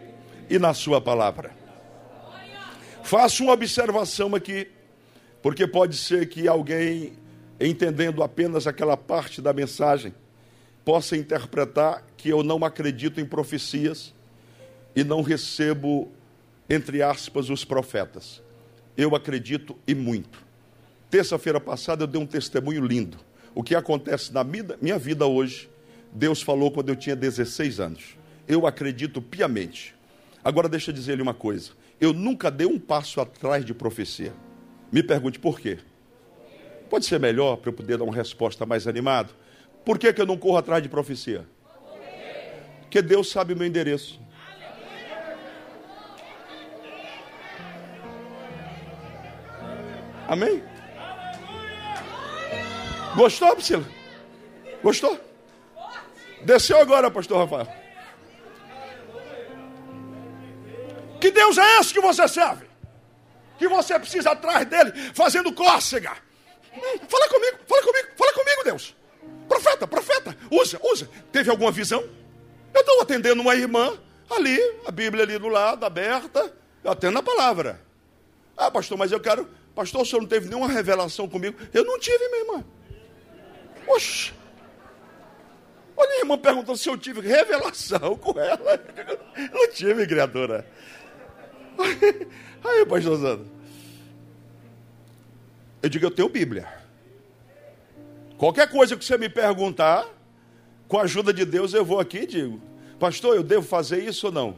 [0.49, 1.52] e na Sua palavra.
[3.03, 4.67] Faça uma observação aqui,
[5.41, 7.13] porque pode ser que alguém,
[7.59, 10.13] entendendo apenas aquela parte da mensagem,
[10.83, 14.13] possa interpretar que eu não acredito em profecias
[14.95, 16.11] e não recebo
[16.69, 18.41] entre aspas, os profetas.
[18.95, 20.39] Eu acredito e muito.
[21.09, 23.19] Terça-feira passada eu dei um testemunho lindo.
[23.53, 25.69] O que acontece na minha vida hoje,
[26.11, 28.17] Deus falou quando eu tinha 16 anos.
[28.47, 29.95] Eu acredito piamente.
[30.43, 31.71] Agora deixa eu dizer-lhe uma coisa.
[32.03, 34.33] Eu nunca dei um passo atrás de profecia.
[34.91, 35.79] Me pergunte por quê.
[36.89, 39.29] Pode ser melhor para eu poder dar uma resposta mais animada?
[39.85, 41.47] Por que, que eu não corro atrás de profecia?
[42.81, 44.19] Porque Deus sabe o meu endereço.
[50.27, 50.61] Amém?
[53.15, 53.85] Gostou, Priscila?
[54.83, 55.17] Gostou?
[56.43, 57.82] Desceu agora, pastor Rafael.
[61.23, 62.65] Que Deus é esse que você serve?
[63.57, 66.11] Que você precisa atrás dele, fazendo cócega.
[67.07, 68.93] Fala comigo, fala comigo, fala comigo, Deus.
[69.47, 71.09] Profeta, profeta, usa, usa.
[71.31, 72.03] Teve alguma visão?
[72.73, 73.97] Eu estou atendendo uma irmã
[74.29, 77.79] ali, a Bíblia ali do lado, aberta, eu atendo a palavra.
[78.57, 81.57] Ah, pastor, mas eu quero Pastor, o senhor não teve nenhuma revelação comigo?
[81.73, 82.65] Eu não tive, minha irmã.
[83.87, 84.33] Oxe.
[85.95, 88.77] Olha a irmã perguntando se eu tive revelação com ela.
[89.53, 90.67] Não tive, criatura.
[92.63, 93.47] Aí, pastor Zando.
[95.81, 96.67] Eu digo, eu tenho Bíblia.
[98.37, 100.07] Qualquer coisa que você me perguntar,
[100.87, 102.61] com a ajuda de Deus, eu vou aqui e digo,
[102.99, 104.55] pastor, eu devo fazer isso ou não?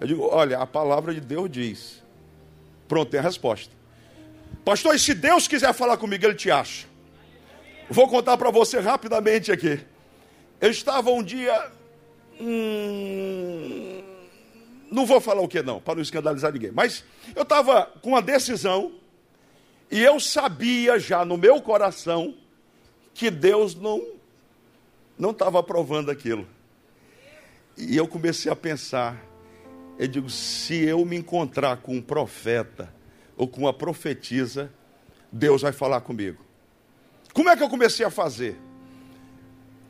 [0.00, 2.02] Eu digo, olha, a palavra de Deus diz.
[2.88, 3.72] Pronto, tem a resposta.
[4.64, 6.86] Pastor, e se Deus quiser falar comigo, Ele te acha.
[7.88, 9.80] Vou contar para você rapidamente aqui.
[10.60, 11.70] Eu estava um dia.
[12.40, 14.02] Hum,
[14.92, 16.70] não vou falar o que não, para não escandalizar ninguém.
[16.70, 17.04] Mas
[17.34, 18.92] eu estava com uma decisão.
[19.90, 22.34] E eu sabia já no meu coração
[23.14, 24.02] que Deus não
[25.18, 26.46] não estava aprovando aquilo.
[27.76, 29.22] E eu comecei a pensar.
[29.98, 32.92] Eu digo, se eu me encontrar com um profeta
[33.36, 34.72] ou com uma profetisa,
[35.30, 36.44] Deus vai falar comigo.
[37.32, 38.58] Como é que eu comecei a fazer?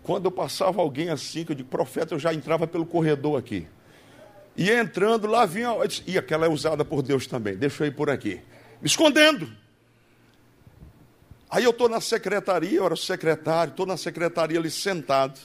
[0.02, 3.66] Quando eu passava alguém assim, que eu digo, profeta, eu já entrava pelo corredor aqui.
[4.56, 5.70] E entrando, lá vinha.
[6.06, 8.40] E aquela é usada por Deus também, deixa eu ir por aqui.
[8.80, 9.50] Me escondendo.
[11.50, 15.38] Aí eu estou na secretaria, eu era secretário, estou na secretaria ali sentado.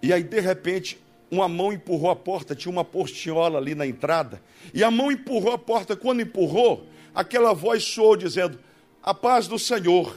[0.00, 0.98] E aí, de repente,
[1.30, 4.40] uma mão empurrou a porta, tinha uma portinhola ali na entrada,
[4.72, 5.96] e a mão empurrou a porta.
[5.96, 8.58] Quando empurrou, aquela voz soou dizendo:
[9.02, 10.16] A paz do Senhor.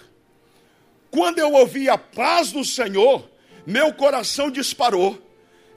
[1.10, 3.30] Quando eu ouvi a paz do Senhor,
[3.66, 5.20] meu coração disparou.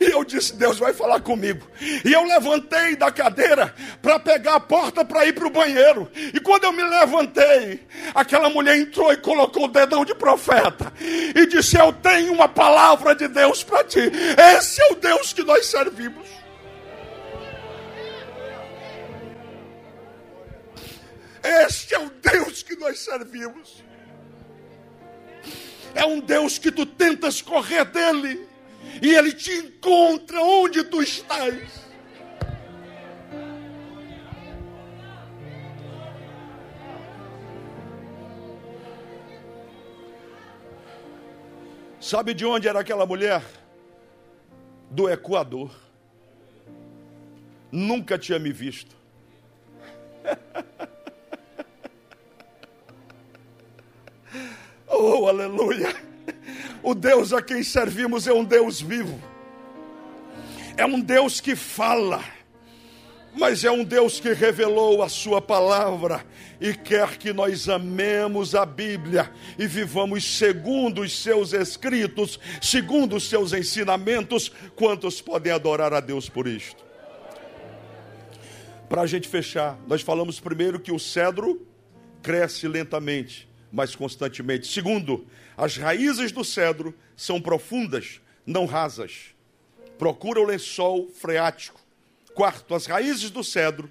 [0.04, 1.66] E eu disse: Deus vai falar comigo.
[2.04, 6.10] E eu levantei da cadeira para pegar a porta para ir para o banheiro.
[6.14, 7.80] E quando eu me levantei,
[8.14, 13.14] aquela mulher entrou e colocou o dedão de profeta e disse: Eu tenho uma palavra
[13.14, 14.00] de Deus para ti.
[14.58, 16.28] Esse é o Deus que nós servimos.
[21.42, 23.82] Este é o Deus que nós servimos.
[25.94, 28.53] É um Deus que tu tentas correr dele
[29.02, 31.84] e ele te encontra onde tu estás.
[42.04, 43.42] Sabe de onde era aquela mulher?
[44.90, 45.74] Do Equador.
[47.72, 48.94] Nunca tinha me visto.
[54.86, 55.96] oh, aleluia!
[56.84, 59.18] O Deus a quem servimos é um Deus vivo,
[60.76, 62.22] é um Deus que fala,
[63.32, 66.22] mas é um Deus que revelou a Sua palavra
[66.60, 73.30] e quer que nós amemos a Bíblia e vivamos segundo os seus escritos, segundo os
[73.30, 74.52] seus ensinamentos.
[74.76, 76.84] Quantos podem adorar a Deus por isto?
[78.90, 81.66] Para a gente fechar, nós falamos primeiro que o cedro
[82.22, 84.68] cresce lentamente, mas constantemente.
[84.68, 85.26] Segundo,
[85.56, 89.34] as raízes do cedro são profundas, não rasas.
[89.98, 91.80] Procura o lençol freático.
[92.34, 93.90] Quarto, as raízes do cedro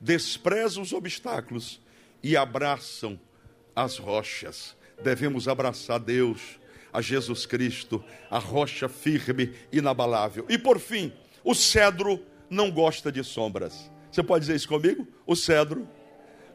[0.00, 1.82] desprezam os obstáculos
[2.22, 3.20] e abraçam
[3.76, 4.74] as rochas.
[5.02, 6.58] Devemos abraçar Deus,
[6.90, 10.46] a Jesus Cristo, a rocha firme, inabalável.
[10.48, 11.12] E por fim,
[11.44, 13.90] o cedro não gosta de sombras.
[14.10, 15.06] Você pode dizer isso comigo?
[15.26, 15.86] O cedro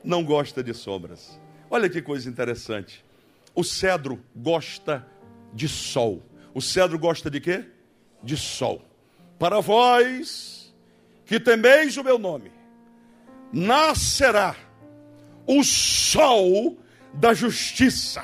[0.03, 1.39] não gosta de sombras.
[1.75, 3.03] Olha que coisa interessante.
[3.53, 5.05] O cedro gosta
[5.53, 6.23] de sol.
[6.53, 7.65] O cedro gosta de quê?
[8.23, 8.81] De sol.
[9.37, 10.73] Para vós
[11.25, 12.49] que temeis o meu nome,
[13.51, 14.55] nascerá
[15.45, 16.77] o sol
[17.13, 18.23] da justiça.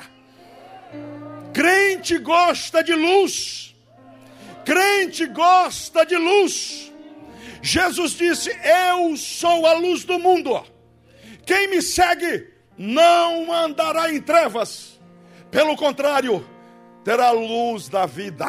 [1.52, 3.76] Crente gosta de luz.
[4.64, 6.90] Crente gosta de luz.
[7.60, 10.64] Jesus disse: Eu sou a luz do mundo.
[11.44, 15.00] Quem me segue não andará em trevas,
[15.50, 16.44] pelo contrário,
[17.04, 18.46] terá luz da vida.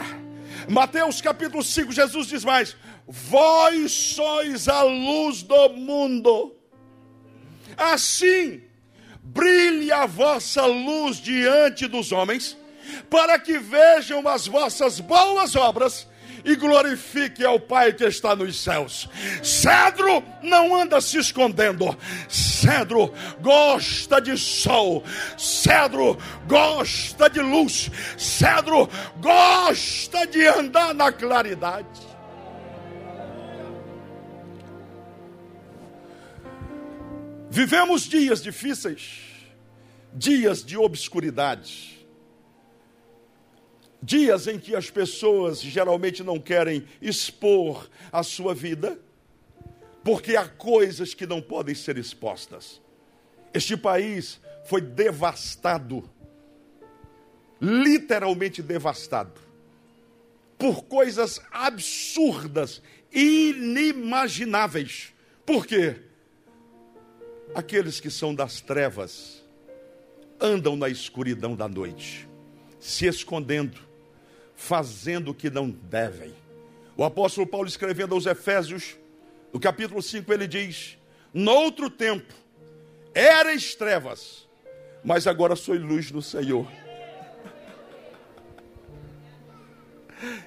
[0.69, 2.75] Mateus capítulo 5, Jesus diz mais:
[3.07, 6.55] Vós sois a luz do mundo.
[7.75, 8.61] Assim,
[9.21, 12.57] brilhe a vossa luz diante dos homens,
[13.09, 16.07] para que vejam as vossas boas obras
[16.43, 19.07] e glorifique ao Pai que está nos céus.
[19.41, 21.97] Cedro não anda se escondendo,
[22.27, 25.03] cedro gosta de sol,
[25.37, 26.17] cedro
[26.47, 28.89] gosta de luz, cedro
[29.19, 32.13] gosta de andar na claridade.
[37.49, 39.19] Vivemos dias difíceis,
[40.11, 41.92] dias de obscuridade
[44.03, 48.99] dias em que as pessoas geralmente não querem expor a sua vida,
[50.03, 52.81] porque há coisas que não podem ser expostas.
[53.53, 56.03] Este país foi devastado,
[57.61, 59.39] literalmente devastado,
[60.57, 62.81] por coisas absurdas,
[63.11, 65.13] inimagináveis.
[65.45, 65.95] Por quê?
[67.55, 69.41] Aqueles que são das trevas
[70.41, 72.27] andam na escuridão da noite,
[72.79, 73.92] se escondendo
[74.63, 76.33] fazendo o que não devem.
[76.95, 78.95] O apóstolo Paulo escrevendo aos Efésios,
[79.51, 80.97] no capítulo 5, ele diz:
[81.33, 82.33] Noutro tempo,
[83.13, 84.47] eras trevas,
[85.03, 86.65] mas agora sois luz no Senhor.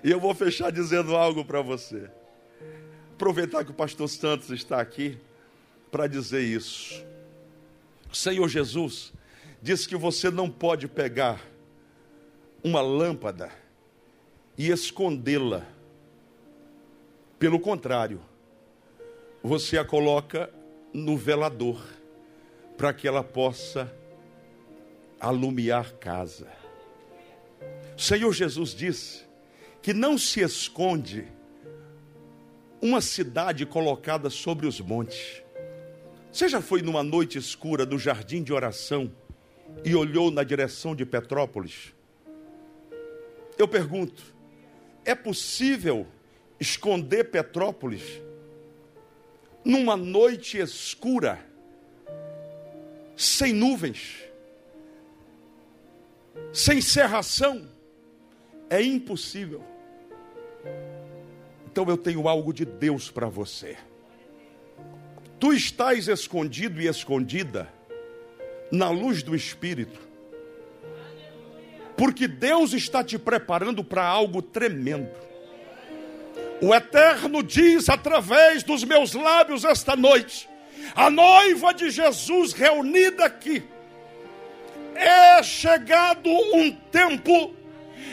[0.03, 2.09] E eu vou fechar dizendo algo para você.
[3.13, 5.19] Aproveitar que o pastor Santos está aqui
[5.91, 7.05] para dizer isso.
[8.11, 9.13] O Senhor Jesus
[9.61, 11.39] disse que você não pode pegar
[12.65, 13.66] uma lâmpada
[14.57, 15.67] e escondê-la.
[17.39, 18.21] Pelo contrário,
[19.43, 20.53] você a coloca
[20.93, 21.85] no velador,
[22.77, 23.93] para que ela possa
[25.21, 26.47] alumiar casa.
[27.97, 29.25] O Senhor Jesus disse
[29.83, 31.27] que não se esconde
[32.81, 35.43] uma cidade colocada sobre os montes.
[36.31, 39.11] Você já foi numa noite escura do jardim de oração
[39.85, 41.95] e olhou na direção de Petrópolis?
[43.57, 44.36] Eu pergunto,
[45.07, 46.07] é possível
[46.59, 48.03] esconder Petrópolis
[49.65, 51.45] numa noite escura,
[53.17, 54.23] sem nuvens,
[56.53, 57.69] sem cerração?
[58.69, 59.65] É impossível.
[61.67, 63.77] Então eu tenho algo de Deus para você.
[65.39, 67.73] Tu estás escondido e escondida
[68.73, 70.01] na luz do Espírito,
[71.97, 75.11] porque Deus está te preparando para algo tremendo.
[76.61, 80.49] O Eterno diz através dos meus lábios esta noite:
[80.95, 83.63] a noiva de Jesus reunida aqui,
[84.95, 87.55] é chegado um tempo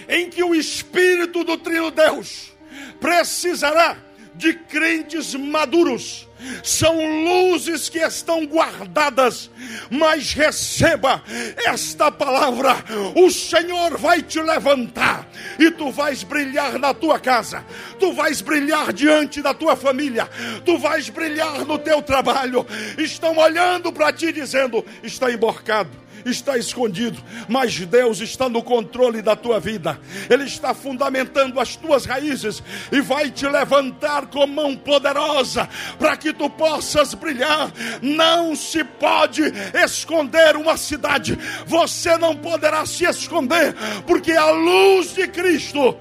[0.08, 2.52] em que o Espírito do Trino Deus
[3.00, 3.98] precisará
[4.36, 6.28] de crentes maduros.
[6.64, 9.50] São luzes que estão guardadas,
[9.90, 11.24] mas receba
[11.66, 12.84] esta palavra:
[13.16, 15.28] o Senhor vai te levantar
[15.60, 17.66] e tu vais brilhar na tua casa,
[18.00, 20.30] tu vais brilhar diante da tua família,
[20.66, 22.66] tu vais brilhar no teu trabalho.
[22.98, 29.36] Estão olhando para ti dizendo: está emborcado está escondido, mas Deus está no controle da
[29.36, 35.68] tua vida, Ele está fundamentando as tuas raízes e vai te levantar com mão poderosa
[35.98, 37.72] para que tu possas brilhar.
[38.02, 39.44] Não se pode
[39.86, 43.76] esconder uma cidade, você não poderá se esconder,
[44.06, 45.98] porque a luz de Cristo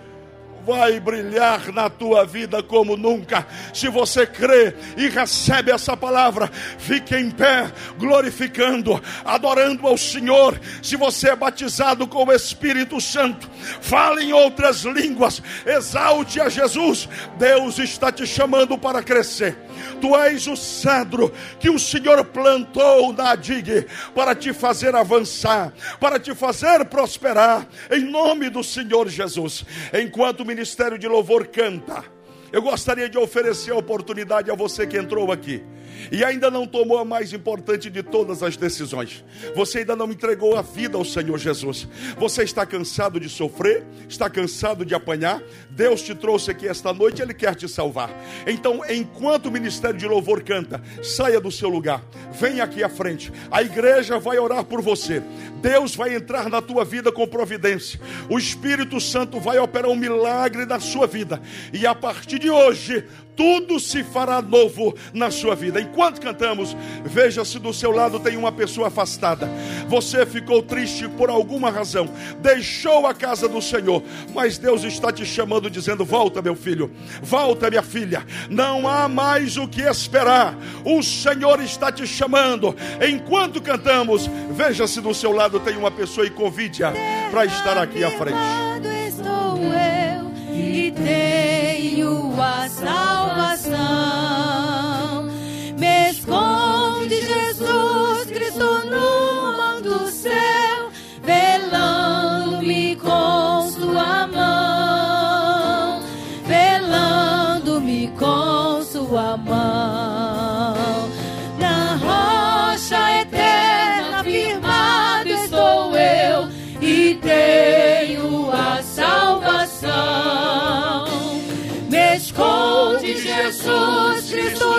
[0.64, 3.46] vai brilhar na tua vida como nunca.
[3.72, 10.58] Se você crê e recebe essa palavra, fique em pé, glorificando, adorando ao Senhor.
[10.82, 13.48] Se você é batizado com o Espírito Santo,
[13.80, 17.08] fale em outras línguas, exalte a Jesus.
[17.38, 19.56] Deus está te chamando para crescer.
[20.00, 26.18] Tu és o cedro que o Senhor plantou na digue para te fazer avançar, para
[26.18, 29.64] te fazer prosperar, em nome do Senhor Jesus.
[29.92, 32.04] Enquanto ministério de louvor canta.
[32.52, 35.64] Eu gostaria de oferecer a oportunidade a você que entrou aqui
[36.10, 39.24] e ainda não tomou a mais importante de todas as decisões.
[39.54, 41.88] Você ainda não entregou a vida ao Senhor Jesus.
[42.18, 45.42] Você está cansado de sofrer, está cansado de apanhar.
[45.70, 48.10] Deus te trouxe aqui esta noite, Ele quer te salvar.
[48.46, 53.32] Então, enquanto o ministério de louvor canta, saia do seu lugar, venha aqui à frente.
[53.50, 55.22] A igreja vai orar por você.
[55.60, 58.00] Deus vai entrar na tua vida com providência.
[58.28, 61.40] O Espírito Santo vai operar um milagre na sua vida.
[61.72, 63.04] E a partir de hoje,
[63.36, 65.80] tudo se fará novo na sua vida.
[65.80, 69.48] Enquanto cantamos, veja se do seu lado tem uma pessoa afastada.
[69.88, 72.08] Você ficou triste por alguma razão,
[72.40, 74.02] deixou a casa do Senhor,
[74.34, 76.90] mas Deus está te chamando, dizendo: Volta, meu filho,
[77.22, 78.24] volta, minha filha.
[78.48, 80.56] Não há mais o que esperar.
[80.84, 82.74] O Senhor está te chamando.
[83.06, 86.92] Enquanto cantamos, veja se do seu lado tem uma pessoa e convide-a
[87.30, 88.36] para estar aqui à frente.
[89.08, 93.72] Estou eu e tenho a salvação.
[95.78, 100.90] Me esconde Jesus Cristo no manto céu,
[101.22, 103.41] velando-me com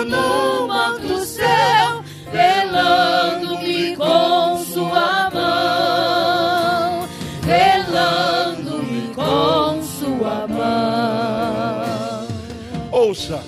[0.04, 7.08] no manto céu, velando-me com sua mão,
[7.42, 12.28] velando-me com sua mão.
[12.92, 13.42] Ouça,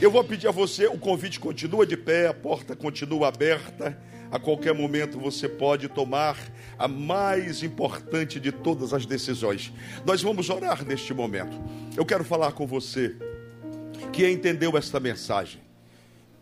[0.00, 3.98] eu vou pedir a você, o convite continua de pé, a porta continua aberta.
[4.30, 6.38] A qualquer momento você pode tomar
[6.78, 9.70] a mais importante de todas as decisões.
[10.06, 11.54] Nós vamos orar neste momento.
[11.94, 13.14] Eu quero falar com você
[14.10, 15.60] que entendeu esta mensagem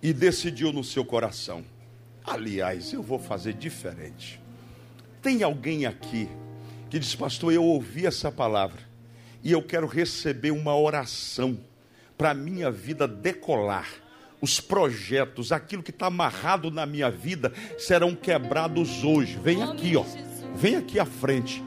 [0.02, 1.64] e decidiu no seu coração.
[2.24, 4.40] Aliás, eu vou fazer diferente.
[5.22, 6.28] Tem alguém aqui
[6.89, 8.81] que diz, pastor, eu ouvi essa palavra
[9.43, 11.59] e eu quero receber uma oração
[12.16, 13.89] para a minha vida decolar.
[14.40, 19.39] Os projetos, aquilo que está amarrado na minha vida, serão quebrados hoje.
[19.43, 20.05] Vem aqui, ó.
[20.55, 21.62] Vem aqui à frente.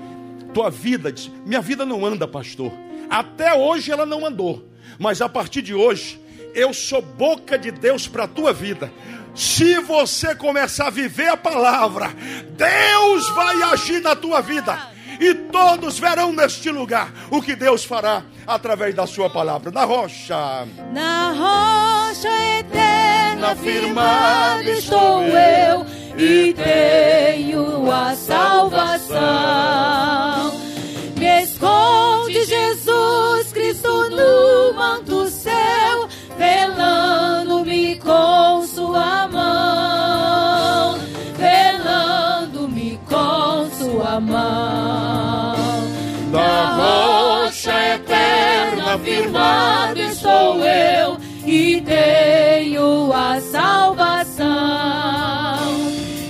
[0.54, 2.72] Tua vida, diz, minha vida não anda, pastor.
[3.10, 4.68] Até hoje ela não andou.
[4.98, 6.20] Mas a partir de hoje,
[6.54, 8.92] eu sou boca de Deus para a tua vida.
[9.36, 12.14] Se você começar a viver a palavra,
[12.52, 14.78] Deus vai agir na tua vida.
[15.20, 19.72] E todos verão neste lugar o que Deus fará através da sua palavra.
[19.72, 20.68] Na rocha.
[20.92, 25.86] Na rocha eterna firmado estou eu
[26.18, 29.24] e tenho a salvação.
[31.18, 35.54] Me esconde Jesus Cristo no manto céu,
[38.04, 40.98] com sua mão,
[41.38, 45.56] velando-me com sua mão.
[46.32, 54.48] Na rocha eterna firmado estou eu e tenho a salvação.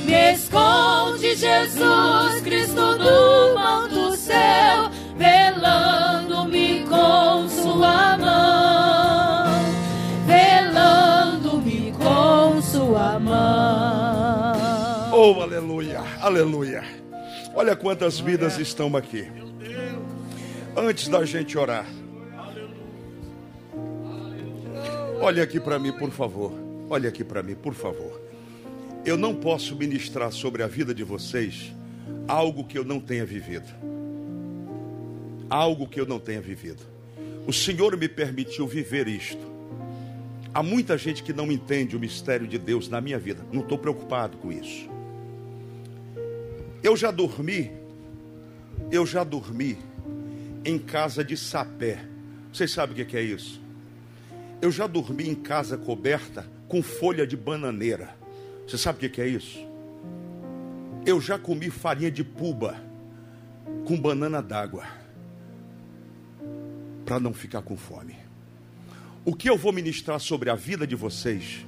[0.06, 8.93] Me esconde, Jesus Cristo, no alto céu, velando-me com sua mão,
[12.94, 14.54] sua mão.
[15.12, 16.84] Oh, aleluia, aleluia.
[17.56, 19.28] Olha quantas vidas estão aqui.
[20.76, 21.88] Antes da gente orar,
[25.20, 26.54] olha aqui para mim, por favor.
[26.88, 28.22] Olha aqui para mim, por favor.
[29.04, 31.74] Eu não posso ministrar sobre a vida de vocês
[32.28, 33.68] algo que eu não tenha vivido.
[35.50, 36.84] Algo que eu não tenha vivido.
[37.48, 39.53] O Senhor me permitiu viver isto.
[40.54, 43.44] Há muita gente que não entende o mistério de Deus na minha vida.
[43.52, 44.88] Não estou preocupado com isso.
[46.84, 47.72] Eu já dormi,
[48.92, 49.78] eu já dormi
[50.64, 52.06] em casa de sapé.
[52.52, 53.60] Vocês sabem o que é isso?
[54.62, 58.16] Eu já dormi em casa coberta com folha de bananeira.
[58.68, 59.60] Você sabe o que é isso?
[61.06, 62.76] Eu já comi farinha de puba
[63.86, 64.86] com banana d'água
[67.06, 68.23] para não ficar com fome.
[69.26, 71.66] O que eu vou ministrar sobre a vida de vocês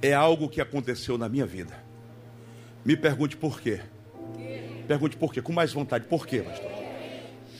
[0.00, 1.74] é algo que aconteceu na minha vida.
[2.84, 3.80] Me pergunte por quê.
[4.86, 6.06] Pergunte por quê, com mais vontade.
[6.06, 6.70] Por quê, pastor?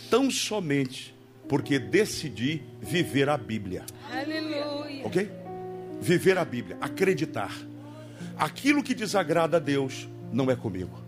[0.09, 1.15] Tão somente
[1.48, 3.85] porque decidi viver a Bíblia.
[4.10, 5.05] Aleluia.
[5.05, 5.31] Ok?
[6.01, 7.52] Viver a Bíblia, acreditar.
[8.39, 11.02] Aquilo que desagrada a Deus não é comigo.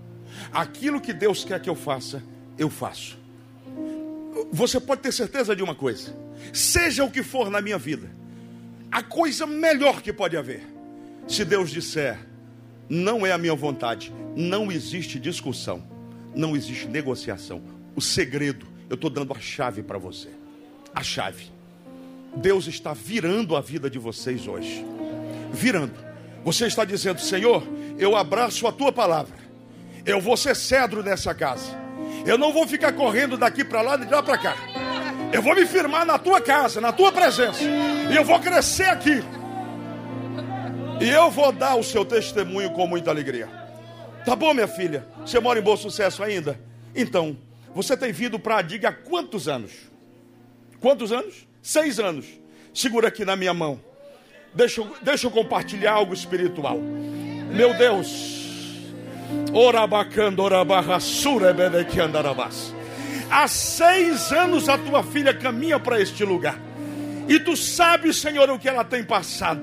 [0.53, 2.23] Aquilo que Deus quer que eu faça,
[2.59, 3.19] eu faço.
[4.53, 6.15] Você pode ter certeza de uma coisa:
[6.53, 8.11] seja o que for na minha vida,
[8.91, 10.67] a coisa melhor que pode haver,
[11.29, 12.19] se Deus disser,
[12.89, 15.83] não é a minha vontade, não existe discussão,
[16.35, 17.63] não existe negociação.
[17.95, 20.29] O segredo, eu estou dando a chave para você.
[20.93, 21.45] A chave.
[22.35, 24.85] Deus está virando a vida de vocês hoje.
[25.53, 25.95] Virando.
[26.45, 27.63] Você está dizendo, Senhor,
[27.99, 29.37] eu abraço a tua palavra.
[30.05, 31.79] Eu vou ser cedro nessa casa.
[32.27, 34.57] Eu não vou ficar correndo daqui para lá de lá para cá.
[35.33, 37.63] Eu vou me firmar na tua casa, na tua presença.
[37.63, 39.23] E eu vou crescer aqui.
[41.01, 43.49] E eu vou dar o seu testemunho com muita alegria.
[44.25, 45.07] Tá bom, minha filha?
[45.25, 46.61] Você mora em Bom Sucesso ainda?
[46.95, 47.37] Então,
[47.75, 49.71] você tem vindo para a Diga há quantos anos?
[50.81, 51.47] Quantos anos?
[51.63, 52.27] Seis anos.
[52.75, 53.81] Segura aqui na minha mão.
[54.53, 56.79] Deixa, eu- deixa eu compartilhar algo espiritual.
[56.79, 58.41] Meu Deus.
[59.55, 62.75] Orabacando, orabarrassura, benequiandarabás.
[63.31, 66.59] Há seis anos a tua filha caminha para este lugar.
[67.29, 69.63] E tu sabes, Senhor, o que ela tem passado.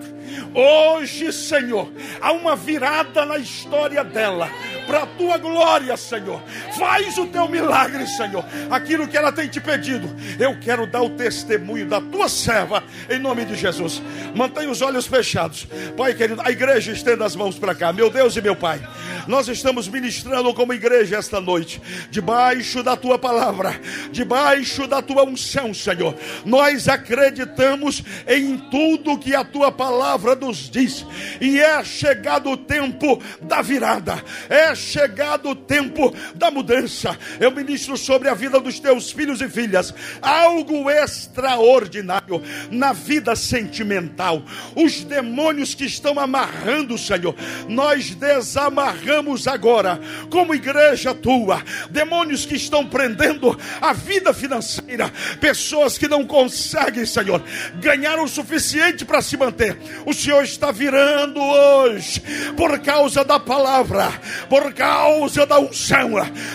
[0.54, 1.92] Hoje, Senhor,
[2.22, 4.50] há uma virada na história dela.
[4.88, 6.42] Para a tua glória, Senhor.
[6.80, 8.44] Faz o teu milagre, Senhor.
[8.72, 10.10] Aquilo que ela tem te pedido.
[10.40, 14.02] Eu quero dar o testemunho da tua serva, em nome de Jesus.
[14.34, 15.68] Mantenha os olhos fechados.
[15.98, 17.92] Pai querido, a igreja estenda as mãos para cá.
[17.92, 18.80] Meu Deus e meu Pai,
[19.28, 23.80] nós estamos ministrando como igreja esta noite, debaixo da tua palavra,
[24.12, 26.16] debaixo da tua unção, Senhor.
[26.46, 31.06] Nós acreditamos em tudo que a tua palavra nos diz,
[31.42, 37.18] e é chegado o tempo da virada, é chegado o tempo da mudança.
[37.40, 42.42] Eu ministro sobre a vida dos teus filhos e filhas algo extraordinário
[42.72, 44.44] na vida sentimental.
[44.76, 47.36] Os demônios que estão amarrando, Senhor,
[47.68, 50.00] nós desamarramos agora,
[50.30, 57.44] como igreja tua, demônios que estão prendendo a vida financeira, pessoas que não conseguem, Senhor,
[57.80, 59.78] ganhar o suficiente para se manter.
[60.06, 62.22] O Senhor está virando hoje,
[62.56, 64.12] por causa da palavra,
[64.50, 66.12] por causa da unção,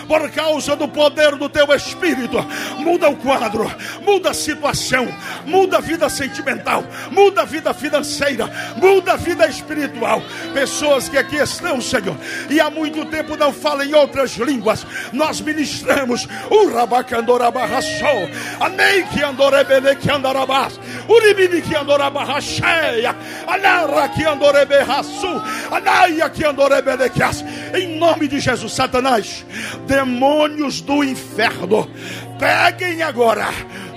[0.07, 2.37] por causa do poder do teu Espírito.
[2.79, 3.69] Muda o quadro,
[4.01, 5.07] muda a situação,
[5.45, 10.21] muda a vida sentimental, muda a vida financeira, muda a vida espiritual.
[10.53, 12.15] Pessoas que aqui estão, Senhor,
[12.49, 18.29] e há muito tempo não falam em outras línguas, nós ministramos o rabacandorabarraçou,
[18.59, 23.15] anei que andorebele que andarabás, uribini que andorabarracheia,
[23.47, 25.41] anara que andoreberraçu,
[25.71, 29.45] anaia que andorebelequias, em nome de Jesus, Satanás,
[29.87, 31.89] demônios do inferno,
[32.37, 33.47] peguem agora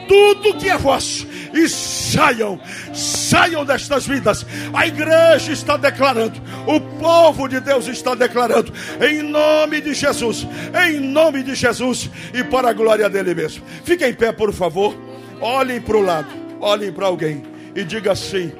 [0.06, 2.60] tudo que é vosso e saiam,
[2.94, 4.46] saiam destas vidas.
[4.72, 10.46] A igreja está declarando, o povo de Deus está declarando, em nome de Jesus,
[10.86, 13.64] em nome de Jesus e para a glória dele mesmo.
[13.82, 14.96] Fiquem em pé, por favor,
[15.40, 16.28] olhem para o lado,
[16.60, 17.42] olhem para alguém
[17.74, 18.52] e diga assim.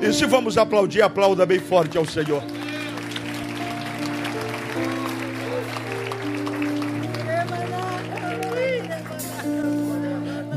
[0.00, 2.57] E se vamos aplaudir, aplauda bem forte ao Senhor.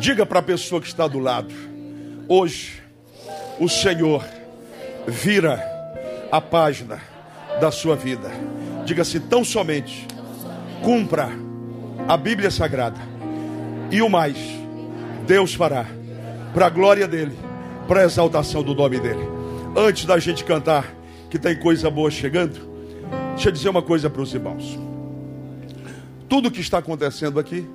[0.02, 1.54] Diga para a pessoa que está do lado:
[2.28, 2.82] hoje
[3.60, 4.26] o Senhor
[5.08, 5.64] vira
[6.32, 7.00] a página
[7.60, 8.32] da sua vida.
[8.84, 10.08] Diga-se tão somente
[10.84, 11.30] cumpra
[12.08, 13.00] a Bíblia Sagrada
[13.92, 14.36] e o mais
[15.28, 15.86] Deus fará
[16.52, 17.38] para a glória dele,
[17.88, 19.22] para a exaltação do nome dele.
[19.78, 20.96] Antes da gente cantar,
[21.30, 22.60] que tem coisa boa chegando,
[23.36, 24.80] deixa eu dizer uma coisa para os irmãos.
[26.28, 27.68] Tudo que está acontecendo aqui,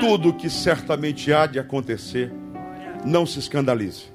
[0.00, 2.32] tudo que certamente há de acontecer,
[3.04, 4.06] não se escandalize.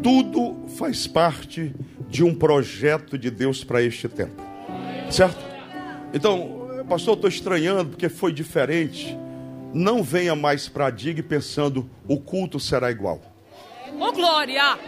[0.00, 1.74] Tudo faz parte
[2.08, 4.40] de um projeto de Deus para este tempo.
[5.10, 5.44] Certo?
[6.14, 9.18] Então, pastor, estou estranhando porque foi diferente.
[9.74, 13.20] Não venha mais para a DIG pensando o culto será igual.
[13.98, 14.78] Ô oh, glória!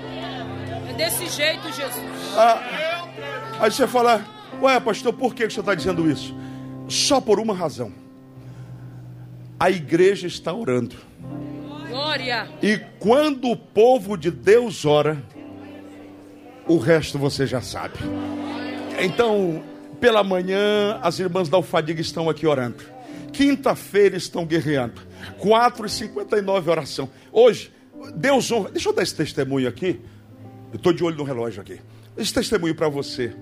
[0.88, 2.04] É desse jeito, Jesus.
[2.36, 3.04] Ah,
[3.60, 4.24] aí você fala,
[4.60, 6.34] ué, pastor, por que você está dizendo isso?
[6.88, 8.01] Só por uma razão.
[9.62, 10.96] A igreja está orando.
[11.88, 12.48] Glória.
[12.60, 15.22] E quando o povo de Deus ora,
[16.66, 17.94] o resto você já sabe.
[18.98, 19.62] Então,
[20.00, 22.82] pela manhã, as irmãs da Alfadiga estão aqui orando.
[23.32, 25.00] Quinta-feira estão guerreando.
[25.40, 27.08] 4h59 oração.
[27.30, 27.72] Hoje,
[28.16, 28.72] Deus honra.
[28.72, 30.00] Deixa eu dar esse testemunho aqui.
[30.72, 31.80] Eu estou de olho no relógio aqui.
[32.16, 33.32] Esse testemunho para você.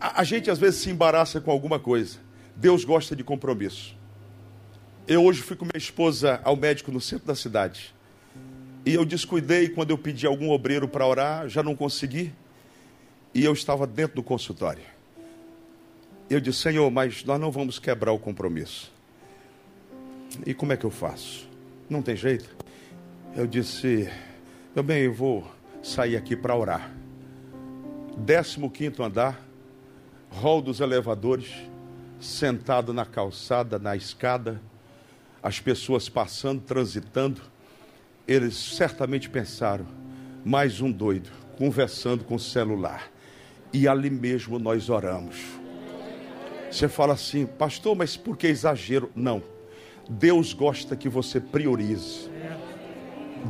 [0.00, 2.18] A, a gente às vezes se embaraça com alguma coisa.
[2.56, 3.99] Deus gosta de compromisso.
[5.10, 7.92] Eu hoje fui com minha esposa ao médico no centro da cidade.
[8.86, 12.32] E eu descuidei quando eu pedi algum obreiro para orar, já não consegui.
[13.34, 14.84] E eu estava dentro do consultório.
[16.30, 18.92] Eu disse, Senhor, mas nós não vamos quebrar o compromisso.
[20.46, 21.48] E como é que eu faço?
[21.88, 22.48] Não tem jeito.
[23.34, 24.08] Eu disse,
[24.76, 25.44] meu bem, eu vou
[25.82, 26.88] sair aqui para orar.
[28.72, 29.44] 15 andar,
[30.30, 31.52] hall dos elevadores,
[32.20, 34.62] sentado na calçada, na escada,
[35.42, 37.40] as pessoas passando, transitando,
[38.26, 39.86] eles certamente pensaram:
[40.44, 43.10] mais um doido, conversando com o celular.
[43.72, 45.36] E ali mesmo nós oramos.
[46.70, 49.10] Você fala assim, pastor, mas por que exagero?
[49.14, 49.42] Não.
[50.08, 52.28] Deus gosta que você priorize.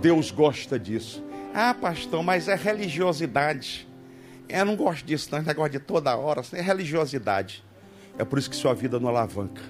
[0.01, 1.23] Deus gosta disso.
[1.53, 3.89] Ah, pastor, mas é religiosidade.
[4.49, 5.39] Eu não gosto disso, não.
[5.39, 6.43] É negócio de toda hora.
[6.53, 7.65] É religiosidade.
[8.19, 9.63] É por isso que sua vida não alavanca.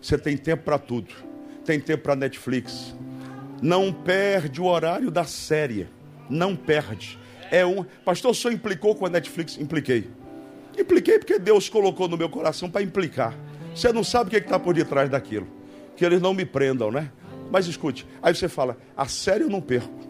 [0.00, 1.29] Você tem tempo para tudo
[1.64, 2.94] tem tempo para Netflix.
[3.62, 5.88] Não perde o horário da série.
[6.28, 7.18] Não perde.
[7.50, 7.84] É um.
[8.04, 9.58] Pastor, senhor implicou com a Netflix?
[9.58, 10.10] Impliquei.
[10.78, 13.34] Impliquei porque Deus colocou no meu coração para implicar.
[13.74, 15.46] Você não sabe o que está por detrás daquilo.
[15.96, 17.10] Que eles não me prendam, né?
[17.50, 20.08] Mas escute, aí você fala, a série eu não perco.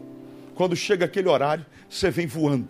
[0.55, 2.69] Quando chega aquele horário, você vem voando.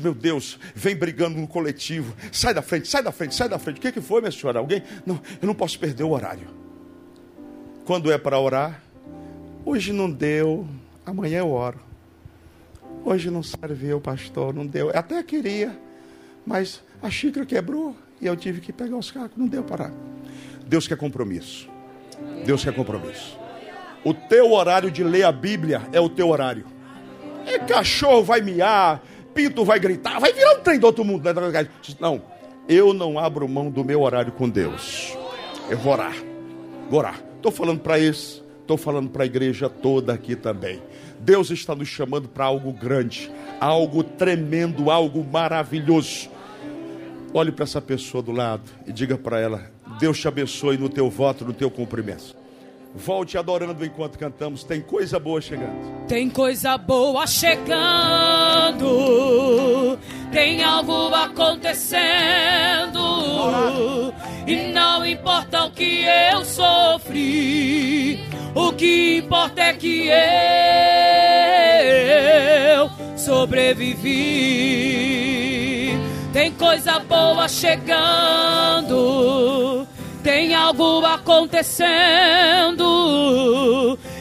[0.00, 2.14] Meu Deus, vem brigando no coletivo.
[2.30, 3.78] Sai da frente, sai da frente, sai da frente.
[3.78, 4.60] O que, que foi, minha senhora?
[4.60, 4.82] Alguém?
[5.04, 6.61] Não, eu não posso perder o horário.
[7.84, 8.80] Quando é para orar,
[9.64, 10.66] hoje não deu,
[11.04, 11.80] amanhã eu oro.
[13.04, 14.90] Hoje não serviu, pastor, não deu.
[14.90, 15.76] Eu até queria,
[16.46, 19.92] mas a xícara quebrou e eu tive que pegar os cacos, não deu para.
[20.64, 21.68] Deus quer compromisso.
[22.46, 23.36] Deus quer compromisso.
[24.04, 26.64] O teu horário de ler a Bíblia é o teu horário.
[27.44, 29.02] E cachorro vai miar,
[29.34, 31.24] pinto vai gritar, vai virar um trem do outro mundo.
[31.24, 31.68] Né?
[31.98, 32.22] Não,
[32.68, 35.16] eu não abro mão do meu horário com Deus.
[35.68, 36.14] Eu vou orar.
[36.88, 37.31] Vou orar.
[37.42, 40.80] Estou falando para esse, estou falando para a igreja toda aqui também.
[41.18, 43.28] Deus está nos chamando para algo grande,
[43.58, 46.30] algo tremendo, algo maravilhoso.
[47.34, 51.10] Olhe para essa pessoa do lado e diga para ela: Deus te abençoe no teu
[51.10, 52.36] voto, no teu cumprimento.
[52.94, 54.62] Volte adorando enquanto cantamos.
[54.64, 56.06] Tem coisa boa chegando.
[56.06, 58.78] Tem coisa boa chegando.
[60.30, 61.82] Tem algo acontecendo.
[64.46, 68.20] E não importa o que eu sofri.
[68.54, 70.08] O que importa é que
[72.76, 74.02] eu sobrevivi.
[76.32, 78.92] Tem coisa boa chegando
[80.22, 81.98] tem algo acontecendo.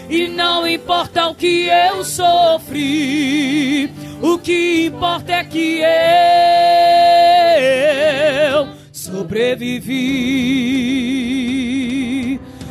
[0.10, 3.90] E não importa o que eu sofri,
[4.22, 5.80] o que importa é que
[8.50, 10.22] eu sobrevivi.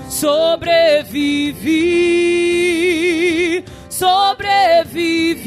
[0.08, 1.64] Sobrevivi,
[3.88, 5.40] sobrevivi.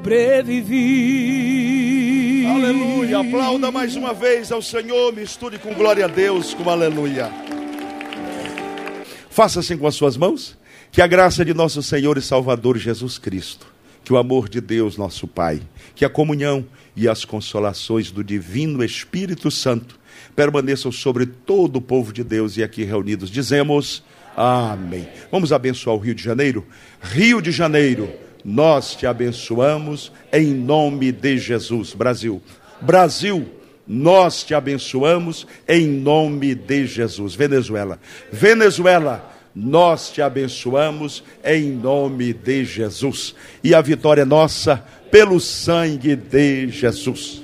[0.00, 2.46] Sobrevivi.
[2.46, 3.18] Aleluia.
[3.20, 5.12] Aplauda mais uma vez ao Senhor.
[5.12, 7.30] Misture com glória a Deus, com aleluia.
[9.28, 10.58] Faça assim com as suas mãos.
[10.90, 13.64] Que a graça de nosso Senhor e Salvador Jesus Cristo,
[14.02, 15.62] que o amor de Deus, nosso Pai,
[15.94, 16.66] que a comunhão
[16.96, 20.00] e as consolações do Divino Espírito Santo
[20.34, 23.30] permaneçam sobre todo o povo de Deus e aqui reunidos.
[23.30, 24.02] Dizemos
[24.36, 25.06] amém.
[25.30, 26.66] Vamos abençoar o Rio de Janeiro?
[27.00, 28.12] Rio de Janeiro,
[28.44, 31.94] nós te abençoamos em nome de Jesus.
[31.94, 32.42] Brasil,
[32.80, 33.46] Brasil,
[33.86, 37.34] nós te abençoamos em nome de Jesus.
[37.34, 37.98] Venezuela,
[38.30, 43.34] Venezuela, nós te abençoamos em nome de Jesus.
[43.64, 47.42] E a vitória é nossa pelo sangue de Jesus.